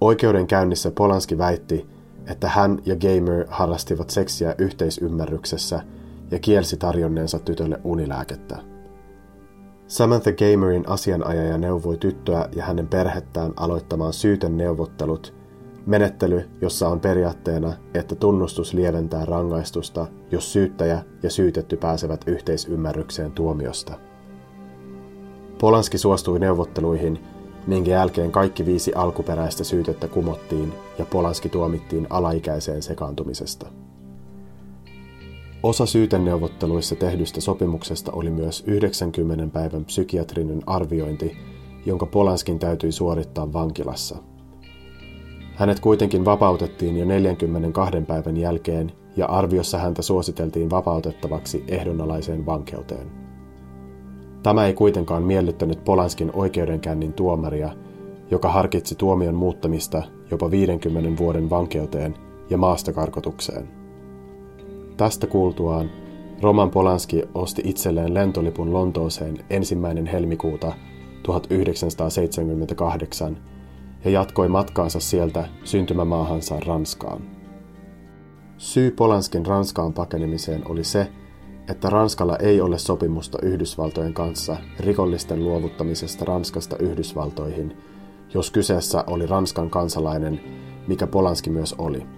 Oikeudenkäynnissä 0.00 0.90
Polanski 0.90 1.38
väitti, 1.38 1.86
että 2.26 2.48
hän 2.48 2.78
ja 2.84 2.96
Gamer 2.96 3.46
harrastivat 3.48 4.10
seksiä 4.10 4.54
yhteisymmärryksessä 4.58 5.80
ja 6.30 6.38
kielsi 6.38 6.76
tarjonneensa 6.76 7.38
tytölle 7.38 7.80
unilääkettä. 7.84 8.67
Samantha 9.88 10.32
Gamerin 10.32 10.88
asianajaja 10.88 11.58
neuvoi 11.58 11.96
tyttöä 11.96 12.48
ja 12.56 12.64
hänen 12.64 12.88
perhettään 12.88 13.52
aloittamaan 13.56 14.12
syyten 14.12 14.56
neuvottelut, 14.56 15.34
menettely, 15.86 16.50
jossa 16.60 16.88
on 16.88 17.00
periaatteena, 17.00 17.72
että 17.94 18.14
tunnustus 18.14 18.74
lieventää 18.74 19.24
rangaistusta, 19.24 20.06
jos 20.30 20.52
syyttäjä 20.52 21.02
ja 21.22 21.30
syytetty 21.30 21.76
pääsevät 21.76 22.24
yhteisymmärrykseen 22.26 23.32
tuomiosta. 23.32 23.98
Polanski 25.60 25.98
suostui 25.98 26.38
neuvotteluihin, 26.38 27.18
minkä 27.66 27.90
jälkeen 27.90 28.32
kaikki 28.32 28.66
viisi 28.66 28.92
alkuperäistä 28.94 29.64
syytettä 29.64 30.08
kumottiin 30.08 30.72
ja 30.98 31.06
Polanski 31.06 31.48
tuomittiin 31.48 32.06
alaikäiseen 32.10 32.82
sekaantumisesta. 32.82 33.66
Osa 35.62 35.86
syyteneuvotteluissa 35.86 36.94
tehdystä 36.94 37.40
sopimuksesta 37.40 38.12
oli 38.12 38.30
myös 38.30 38.64
90 38.66 39.46
päivän 39.52 39.84
psykiatrinen 39.84 40.62
arviointi, 40.66 41.36
jonka 41.86 42.06
Polanskin 42.06 42.58
täytyi 42.58 42.92
suorittaa 42.92 43.52
vankilassa. 43.52 44.16
Hänet 45.54 45.80
kuitenkin 45.80 46.24
vapautettiin 46.24 46.96
jo 46.96 47.04
42 47.04 48.00
päivän 48.00 48.36
jälkeen 48.36 48.92
ja 49.16 49.26
arviossa 49.26 49.78
häntä 49.78 50.02
suositeltiin 50.02 50.70
vapautettavaksi 50.70 51.64
ehdonalaiseen 51.68 52.46
vankeuteen. 52.46 53.10
Tämä 54.42 54.66
ei 54.66 54.74
kuitenkaan 54.74 55.22
miellyttänyt 55.22 55.84
Polanskin 55.84 56.30
oikeudenkäynnin 56.34 57.12
tuomaria, 57.12 57.70
joka 58.30 58.48
harkitsi 58.48 58.94
tuomion 58.94 59.34
muuttamista 59.34 60.02
jopa 60.30 60.50
50 60.50 61.22
vuoden 61.22 61.50
vankeuteen 61.50 62.14
ja 62.50 62.58
maastakarkotukseen. 62.58 63.77
Tästä 64.98 65.26
kuultuaan 65.26 65.90
Roman 66.42 66.70
Polanski 66.70 67.22
osti 67.34 67.62
itselleen 67.64 68.14
lentolipun 68.14 68.72
Lontooseen 68.72 69.38
ensimmäinen 69.50 70.06
helmikuuta 70.06 70.72
1978 71.22 73.38
ja 74.04 74.10
jatkoi 74.10 74.48
matkaansa 74.48 75.00
sieltä 75.00 75.48
syntymämaahansa 75.64 76.60
Ranskaan. 76.66 77.22
Syy 78.56 78.90
Polanskin 78.90 79.46
Ranskaan 79.46 79.92
pakenemiseen 79.92 80.62
oli 80.68 80.84
se, 80.84 81.08
että 81.68 81.90
Ranskalla 81.90 82.36
ei 82.36 82.60
ole 82.60 82.78
sopimusta 82.78 83.38
Yhdysvaltojen 83.42 84.14
kanssa 84.14 84.56
rikollisten 84.80 85.44
luovuttamisesta 85.44 86.24
Ranskasta 86.24 86.76
Yhdysvaltoihin, 86.78 87.76
jos 88.34 88.50
kyseessä 88.50 89.04
oli 89.06 89.26
Ranskan 89.26 89.70
kansalainen, 89.70 90.40
mikä 90.86 91.06
Polanski 91.06 91.50
myös 91.50 91.74
oli. 91.78 92.17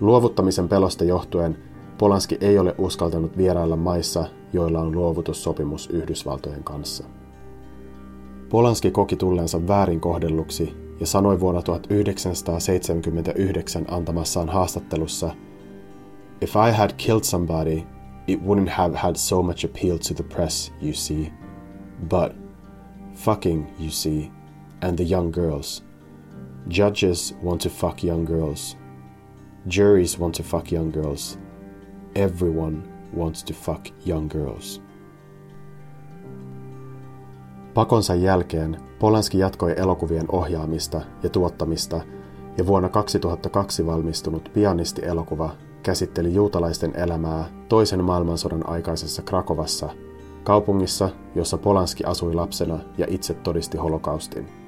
Luovuttamisen 0.00 0.68
pelosta 0.68 1.04
johtuen 1.04 1.58
Polanski 1.98 2.38
ei 2.40 2.58
ole 2.58 2.74
uskaltanut 2.78 3.36
vierailla 3.36 3.76
maissa, 3.76 4.24
joilla 4.52 4.80
on 4.80 4.92
luovutussopimus 4.92 5.90
Yhdysvaltojen 5.90 6.64
kanssa. 6.64 7.04
Polanski 8.48 8.90
koki 8.90 9.16
tulleensa 9.16 9.68
väärin 9.68 10.00
kohdelluksi 10.00 10.76
ja 11.00 11.06
sanoi 11.06 11.40
vuonna 11.40 11.62
1979 11.62 13.84
antamassaan 13.88 14.48
haastattelussa 14.48 15.30
If 16.40 16.56
I 16.56 16.72
had 16.72 16.90
killed 16.96 17.24
somebody, 17.24 17.86
it 18.26 18.40
wouldn't 18.40 18.70
have 18.70 18.96
had 18.96 19.16
so 19.16 19.42
much 19.42 19.64
appeal 19.64 19.98
to 19.98 20.14
the 20.14 20.22
press, 20.22 20.72
you 20.82 20.94
see. 20.94 21.32
But, 22.08 22.32
fucking, 23.14 23.66
you 23.78 23.90
see, 23.90 24.30
and 24.80 24.96
the 24.96 25.14
young 25.14 25.32
girls. 25.32 25.84
Judges 26.68 27.34
want 27.44 27.60
to 27.60 27.68
fuck 27.68 28.04
young 28.04 28.26
girls. 28.26 28.76
Juries 29.68 30.20
want 30.20 30.34
to 30.34 30.42
fuck 30.42 30.72
young 30.72 30.92
girls. 30.92 31.38
Everyone 32.14 32.82
wants 33.16 33.44
to 33.44 33.54
fuck 33.54 33.86
young 34.06 34.30
girls. 34.30 34.82
Pakonsa 37.74 38.14
jälkeen 38.14 38.76
Polanski 38.98 39.38
jatkoi 39.38 39.74
elokuvien 39.76 40.26
ohjaamista 40.32 41.00
ja 41.22 41.28
tuottamista 41.28 42.00
ja 42.58 42.66
vuonna 42.66 42.88
2002 42.88 43.86
valmistunut 43.86 44.50
pianistielokuva 44.54 45.50
käsitteli 45.82 46.34
juutalaisten 46.34 46.96
elämää 46.96 47.48
toisen 47.68 48.04
maailmansodan 48.04 48.68
aikaisessa 48.68 49.22
Krakovassa, 49.22 49.88
kaupungissa, 50.44 51.08
jossa 51.34 51.58
Polanski 51.58 52.04
asui 52.04 52.34
lapsena 52.34 52.78
ja 52.98 53.06
itse 53.08 53.34
todisti 53.34 53.78
holokaustin. 53.78 54.59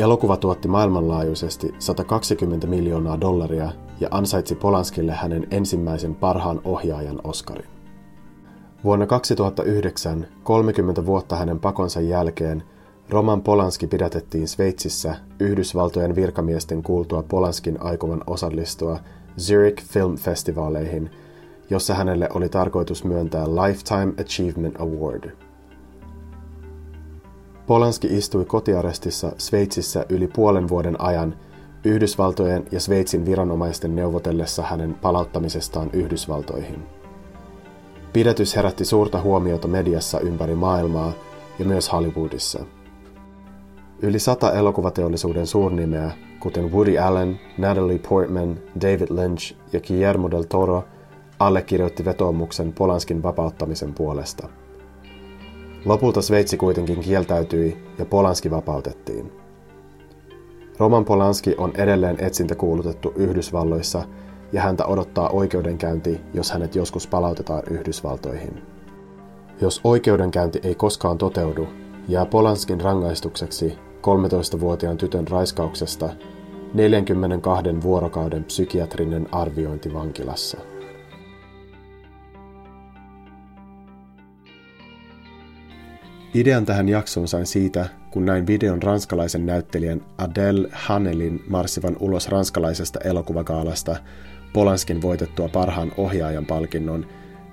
Elokuva 0.00 0.36
tuotti 0.36 0.68
maailmanlaajuisesti 0.68 1.74
120 1.78 2.66
miljoonaa 2.66 3.20
dollaria 3.20 3.72
ja 4.00 4.08
ansaitsi 4.10 4.54
Polanskille 4.54 5.12
hänen 5.12 5.46
ensimmäisen 5.50 6.14
parhaan 6.14 6.60
ohjaajan 6.64 7.20
Oscarin. 7.24 7.68
Vuonna 8.84 9.06
2009, 9.06 10.26
30 10.42 11.06
vuotta 11.06 11.36
hänen 11.36 11.60
pakonsa 11.60 12.00
jälkeen, 12.00 12.62
Roman 13.10 13.42
Polanski 13.42 13.86
pidätettiin 13.86 14.48
Sveitsissä 14.48 15.16
Yhdysvaltojen 15.40 16.14
virkamiesten 16.14 16.82
kuultua 16.82 17.22
Polanskin 17.22 17.82
aikovan 17.82 18.22
osallistua 18.26 18.98
Zurich 19.38 19.84
Film 19.84 20.16
Festivaaleihin, 20.16 21.10
jossa 21.70 21.94
hänelle 21.94 22.28
oli 22.34 22.48
tarkoitus 22.48 23.04
myöntää 23.04 23.46
Lifetime 23.46 24.12
Achievement 24.20 24.80
Award. 24.80 25.49
Polanski 27.70 28.16
istui 28.16 28.44
kotiarestissa 28.44 29.32
Sveitsissä 29.38 30.06
yli 30.08 30.26
puolen 30.26 30.68
vuoden 30.68 31.00
ajan 31.00 31.36
Yhdysvaltojen 31.84 32.66
ja 32.72 32.80
Sveitsin 32.80 33.26
viranomaisten 33.26 33.96
neuvotellessa 33.96 34.62
hänen 34.62 34.94
palauttamisestaan 34.94 35.90
Yhdysvaltoihin. 35.92 36.82
Pidätys 38.12 38.56
herätti 38.56 38.84
suurta 38.84 39.20
huomiota 39.20 39.68
mediassa 39.68 40.20
ympäri 40.20 40.54
maailmaa 40.54 41.12
ja 41.58 41.64
myös 41.64 41.92
Hollywoodissa. 41.92 42.64
Yli 44.02 44.18
sata 44.18 44.52
elokuvateollisuuden 44.52 45.46
suurnimeä, 45.46 46.10
kuten 46.40 46.72
Woody 46.72 46.98
Allen, 46.98 47.40
Natalie 47.58 48.00
Portman, 48.08 48.58
David 48.80 49.08
Lynch 49.10 49.54
ja 49.72 49.80
Guillermo 49.80 50.30
del 50.30 50.42
Toro, 50.42 50.84
allekirjoitti 51.38 52.04
vetoomuksen 52.04 52.72
Polanskin 52.72 53.22
vapauttamisen 53.22 53.94
puolesta. 53.94 54.48
Lopulta 55.84 56.22
Sveitsi 56.22 56.56
kuitenkin 56.56 57.00
kieltäytyi 57.00 57.76
ja 57.98 58.06
Polanski 58.06 58.50
vapautettiin. 58.50 59.32
Roman 60.78 61.04
Polanski 61.04 61.54
on 61.58 61.72
edelleen 61.76 62.16
etsintäkuulutettu 62.24 63.12
Yhdysvalloissa 63.16 64.02
ja 64.52 64.62
häntä 64.62 64.86
odottaa 64.86 65.28
oikeudenkäynti, 65.28 66.20
jos 66.34 66.50
hänet 66.50 66.74
joskus 66.74 67.06
palautetaan 67.06 67.62
Yhdysvaltoihin. 67.70 68.62
Jos 69.60 69.80
oikeudenkäynti 69.84 70.60
ei 70.62 70.74
koskaan 70.74 71.18
toteudu, 71.18 71.68
jää 72.08 72.26
Polanskin 72.26 72.80
rangaistukseksi 72.80 73.78
13-vuotiaan 74.02 74.96
tytön 74.96 75.28
raiskauksesta 75.28 76.10
42 76.74 77.82
vuorokauden 77.82 78.44
psykiatrinen 78.44 79.34
arviointi 79.34 79.94
vankilassa. 79.94 80.58
Idean 86.34 86.66
tähän 86.66 86.88
jaksoon 86.88 87.28
sain 87.28 87.46
siitä, 87.46 87.86
kun 88.10 88.26
näin 88.26 88.46
videon 88.46 88.82
ranskalaisen 88.82 89.46
näyttelijän 89.46 90.00
Adele 90.18 90.68
Hanelin 90.72 91.44
marssivan 91.48 91.96
ulos 92.00 92.28
ranskalaisesta 92.28 93.00
elokuvakaalasta 93.04 93.96
Polanskin 94.52 95.02
voitettua 95.02 95.48
parhaan 95.48 95.92
ohjaajan 95.96 96.46
palkinnon 96.46 97.06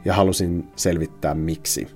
ja 0.06 0.14
halusin 0.14 0.68
selvittää 0.76 1.34
miksi. 1.34 1.88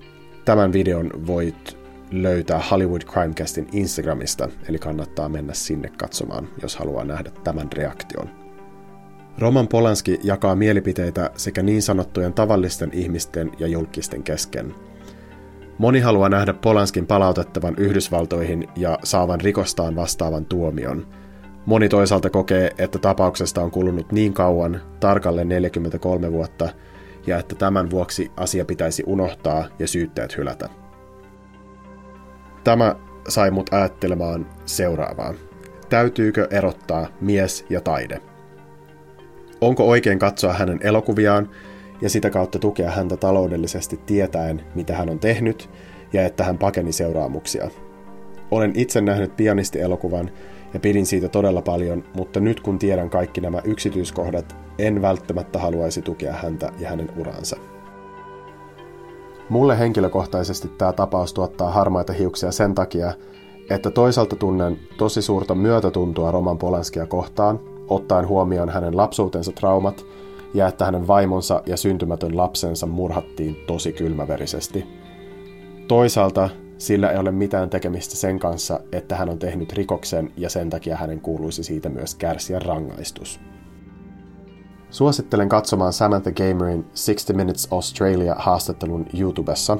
Tämän 0.44 0.72
videon 0.72 1.26
voit 1.26 1.78
löytää 2.10 2.62
Hollywood 2.70 3.02
Crimecastin 3.02 3.68
Instagramista, 3.72 4.48
eli 4.68 4.78
kannattaa 4.78 5.28
mennä 5.28 5.54
sinne 5.54 5.88
katsomaan, 5.88 6.48
jos 6.62 6.76
haluaa 6.76 7.04
nähdä 7.04 7.30
tämän 7.44 7.72
reaktion. 7.72 8.30
Roman 9.38 9.68
Polanski 9.68 10.20
jakaa 10.22 10.56
mielipiteitä 10.56 11.30
sekä 11.36 11.62
niin 11.62 11.82
sanottujen 11.82 12.32
tavallisten 12.32 12.90
ihmisten 12.92 13.52
ja 13.58 13.66
julkisten 13.66 14.22
kesken– 14.22 14.74
Moni 15.78 16.00
haluaa 16.00 16.28
nähdä 16.28 16.52
Polanskin 16.52 17.06
palautettavan 17.06 17.74
Yhdysvaltoihin 17.78 18.68
ja 18.76 18.98
saavan 19.04 19.40
rikostaan 19.40 19.96
vastaavan 19.96 20.44
tuomion. 20.44 21.06
Moni 21.66 21.88
toisaalta 21.88 22.30
kokee, 22.30 22.70
että 22.78 22.98
tapauksesta 22.98 23.62
on 23.62 23.70
kulunut 23.70 24.12
niin 24.12 24.32
kauan, 24.32 24.80
tarkalleen 25.00 25.48
43 25.48 26.32
vuotta, 26.32 26.68
ja 27.26 27.38
että 27.38 27.54
tämän 27.54 27.90
vuoksi 27.90 28.30
asia 28.36 28.64
pitäisi 28.64 29.02
unohtaa 29.06 29.64
ja 29.78 29.88
syytteet 29.88 30.36
hylätä. 30.36 30.68
Tämä 32.64 32.96
sai 33.28 33.50
mut 33.50 33.72
ajattelemaan 33.72 34.46
seuraavaa. 34.66 35.34
Täytyykö 35.88 36.48
erottaa 36.50 37.06
mies 37.20 37.66
ja 37.70 37.80
taide? 37.80 38.20
Onko 39.60 39.88
oikein 39.88 40.18
katsoa 40.18 40.52
hänen 40.52 40.78
elokuviaan 40.82 41.48
ja 42.02 42.10
sitä 42.10 42.30
kautta 42.30 42.58
tukea 42.58 42.90
häntä 42.90 43.16
taloudellisesti 43.16 44.00
tietäen, 44.06 44.62
mitä 44.74 44.96
hän 44.96 45.10
on 45.10 45.18
tehnyt 45.18 45.70
ja 46.12 46.26
että 46.26 46.44
hän 46.44 46.58
pakeni 46.58 46.92
seuraamuksia. 46.92 47.70
Olen 48.50 48.72
itse 48.74 49.00
nähnyt 49.00 49.36
pianistielokuvan 49.36 50.30
ja 50.74 50.80
pidin 50.80 51.06
siitä 51.06 51.28
todella 51.28 51.62
paljon, 51.62 52.04
mutta 52.16 52.40
nyt 52.40 52.60
kun 52.60 52.78
tiedän 52.78 53.10
kaikki 53.10 53.40
nämä 53.40 53.60
yksityiskohdat, 53.64 54.56
en 54.78 55.02
välttämättä 55.02 55.58
haluaisi 55.58 56.02
tukea 56.02 56.32
häntä 56.32 56.72
ja 56.78 56.88
hänen 56.88 57.08
uransa. 57.16 57.56
Mulle 59.48 59.78
henkilökohtaisesti 59.78 60.68
tämä 60.68 60.92
tapaus 60.92 61.34
tuottaa 61.34 61.70
harmaita 61.70 62.12
hiuksia 62.12 62.52
sen 62.52 62.74
takia, 62.74 63.12
että 63.70 63.90
toisaalta 63.90 64.36
tunnen 64.36 64.78
tosi 64.98 65.22
suurta 65.22 65.54
myötätuntoa 65.54 66.30
Roman 66.30 66.58
Polanskia 66.58 67.06
kohtaan, 67.06 67.60
ottaen 67.88 68.28
huomioon 68.28 68.68
hänen 68.68 68.96
lapsuutensa 68.96 69.52
traumat 69.52 70.04
ja 70.54 70.68
että 70.68 70.84
hänen 70.84 71.06
vaimonsa 71.06 71.62
ja 71.66 71.76
syntymätön 71.76 72.36
lapsensa 72.36 72.86
murhattiin 72.86 73.56
tosi 73.66 73.92
kylmäverisesti. 73.92 74.86
Toisaalta 75.88 76.48
sillä 76.78 77.10
ei 77.10 77.18
ole 77.18 77.30
mitään 77.30 77.70
tekemistä 77.70 78.16
sen 78.16 78.38
kanssa, 78.38 78.80
että 78.92 79.16
hän 79.16 79.28
on 79.28 79.38
tehnyt 79.38 79.72
rikoksen 79.72 80.32
ja 80.36 80.50
sen 80.50 80.70
takia 80.70 80.96
hänen 80.96 81.20
kuuluisi 81.20 81.64
siitä 81.64 81.88
myös 81.88 82.14
kärsiä 82.14 82.58
rangaistus. 82.58 83.40
Suosittelen 84.90 85.48
katsomaan 85.48 85.92
Samantha 85.92 86.30
Gamerin 86.30 86.82
60 86.82 87.32
Minutes 87.32 87.68
Australia-haastattelun 87.70 89.06
YouTubessa. 89.18 89.78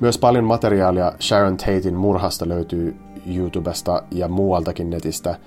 Myös 0.00 0.18
paljon 0.18 0.44
materiaalia 0.44 1.12
Sharon 1.20 1.56
Tatein 1.56 1.94
murhasta 1.94 2.48
löytyy 2.48 2.96
YouTubesta 3.36 4.02
ja 4.10 4.28
muualtakin 4.28 4.90
netistä, 4.90 5.38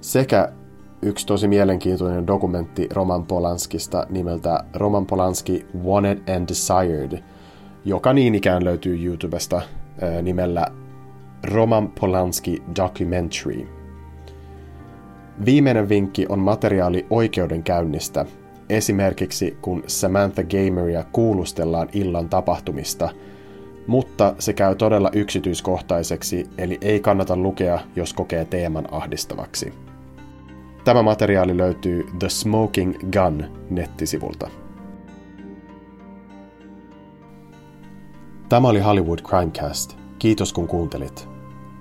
sekä 0.00 0.52
yksi 1.02 1.26
tosi 1.26 1.48
mielenkiintoinen 1.48 2.26
dokumentti 2.26 2.88
Roman 2.92 3.24
Polanskista 3.24 4.06
nimeltä 4.10 4.64
Roman 4.74 5.06
Polanski 5.06 5.66
Wanted 5.84 6.36
and 6.36 6.48
Desired, 6.48 7.22
joka 7.84 8.12
niin 8.12 8.34
ikään 8.34 8.64
löytyy 8.64 9.04
YouTubesta 9.04 9.62
nimellä 10.22 10.66
Roman 11.44 11.88
Polanski 12.00 12.62
Documentary. 12.76 13.68
Viimeinen 15.44 15.88
vinkki 15.88 16.26
on 16.28 16.38
materiaali 16.38 17.06
oikeudenkäynnistä, 17.10 18.26
esimerkiksi 18.68 19.58
kun 19.62 19.82
Samantha 19.86 20.42
Gameria 20.42 21.04
kuulustellaan 21.12 21.88
illan 21.92 22.28
tapahtumista, 22.28 23.08
mutta 23.86 24.34
se 24.38 24.52
käy 24.52 24.74
todella 24.74 25.10
yksityiskohtaiseksi, 25.12 26.46
eli 26.58 26.78
ei 26.80 27.00
kannata 27.00 27.36
lukea, 27.36 27.80
jos 27.96 28.14
kokee 28.14 28.44
teeman 28.44 28.88
ahdistavaksi. 28.90 29.87
Tämä 30.84 31.02
materiaali 31.02 31.56
löytyy 31.56 32.06
The 32.18 32.28
Smoking 32.28 32.94
Gun 33.12 33.44
nettisivulta. 33.70 34.50
Tämä 38.48 38.68
oli 38.68 38.80
Hollywood 38.80 39.18
Crimecast. 39.18 39.96
Kiitos 40.18 40.52
kun 40.52 40.68
kuuntelit. 40.68 41.28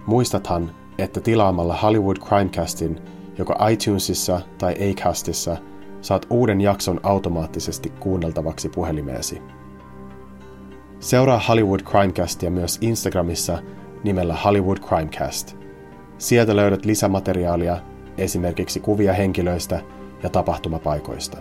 Muistathan, 0.06 0.72
että 0.98 1.20
tilaamalla 1.20 1.76
Hollywood 1.76 2.18
Crimecastin 2.18 3.00
joko 3.38 3.56
iTunesissa 3.72 4.42
tai 4.58 4.76
Acastissa 4.92 5.58
saat 6.02 6.26
uuden 6.30 6.62
jakson 6.62 7.00
automaattisesti 7.04 7.90
kuunneltavaksi 8.00 8.70
puhelimeesi. 8.70 9.42
Seuraa 11.00 11.42
Hollywood 11.48 11.80
Crimecastia 11.80 12.52
myös 12.52 12.78
Instagramissa 12.82 13.60
nimellä 14.04 14.36
Hollywood 14.36 14.78
Crimecast. 14.78 15.58
Sieltä 16.18 16.56
löydät 16.56 16.86
lisämateriaalia, 16.86 17.78
esimerkiksi 18.18 18.80
kuvia 18.80 19.14
henkilöistä 19.14 19.82
ja 20.24 20.30
tapahtumapaikoista. 20.30 21.38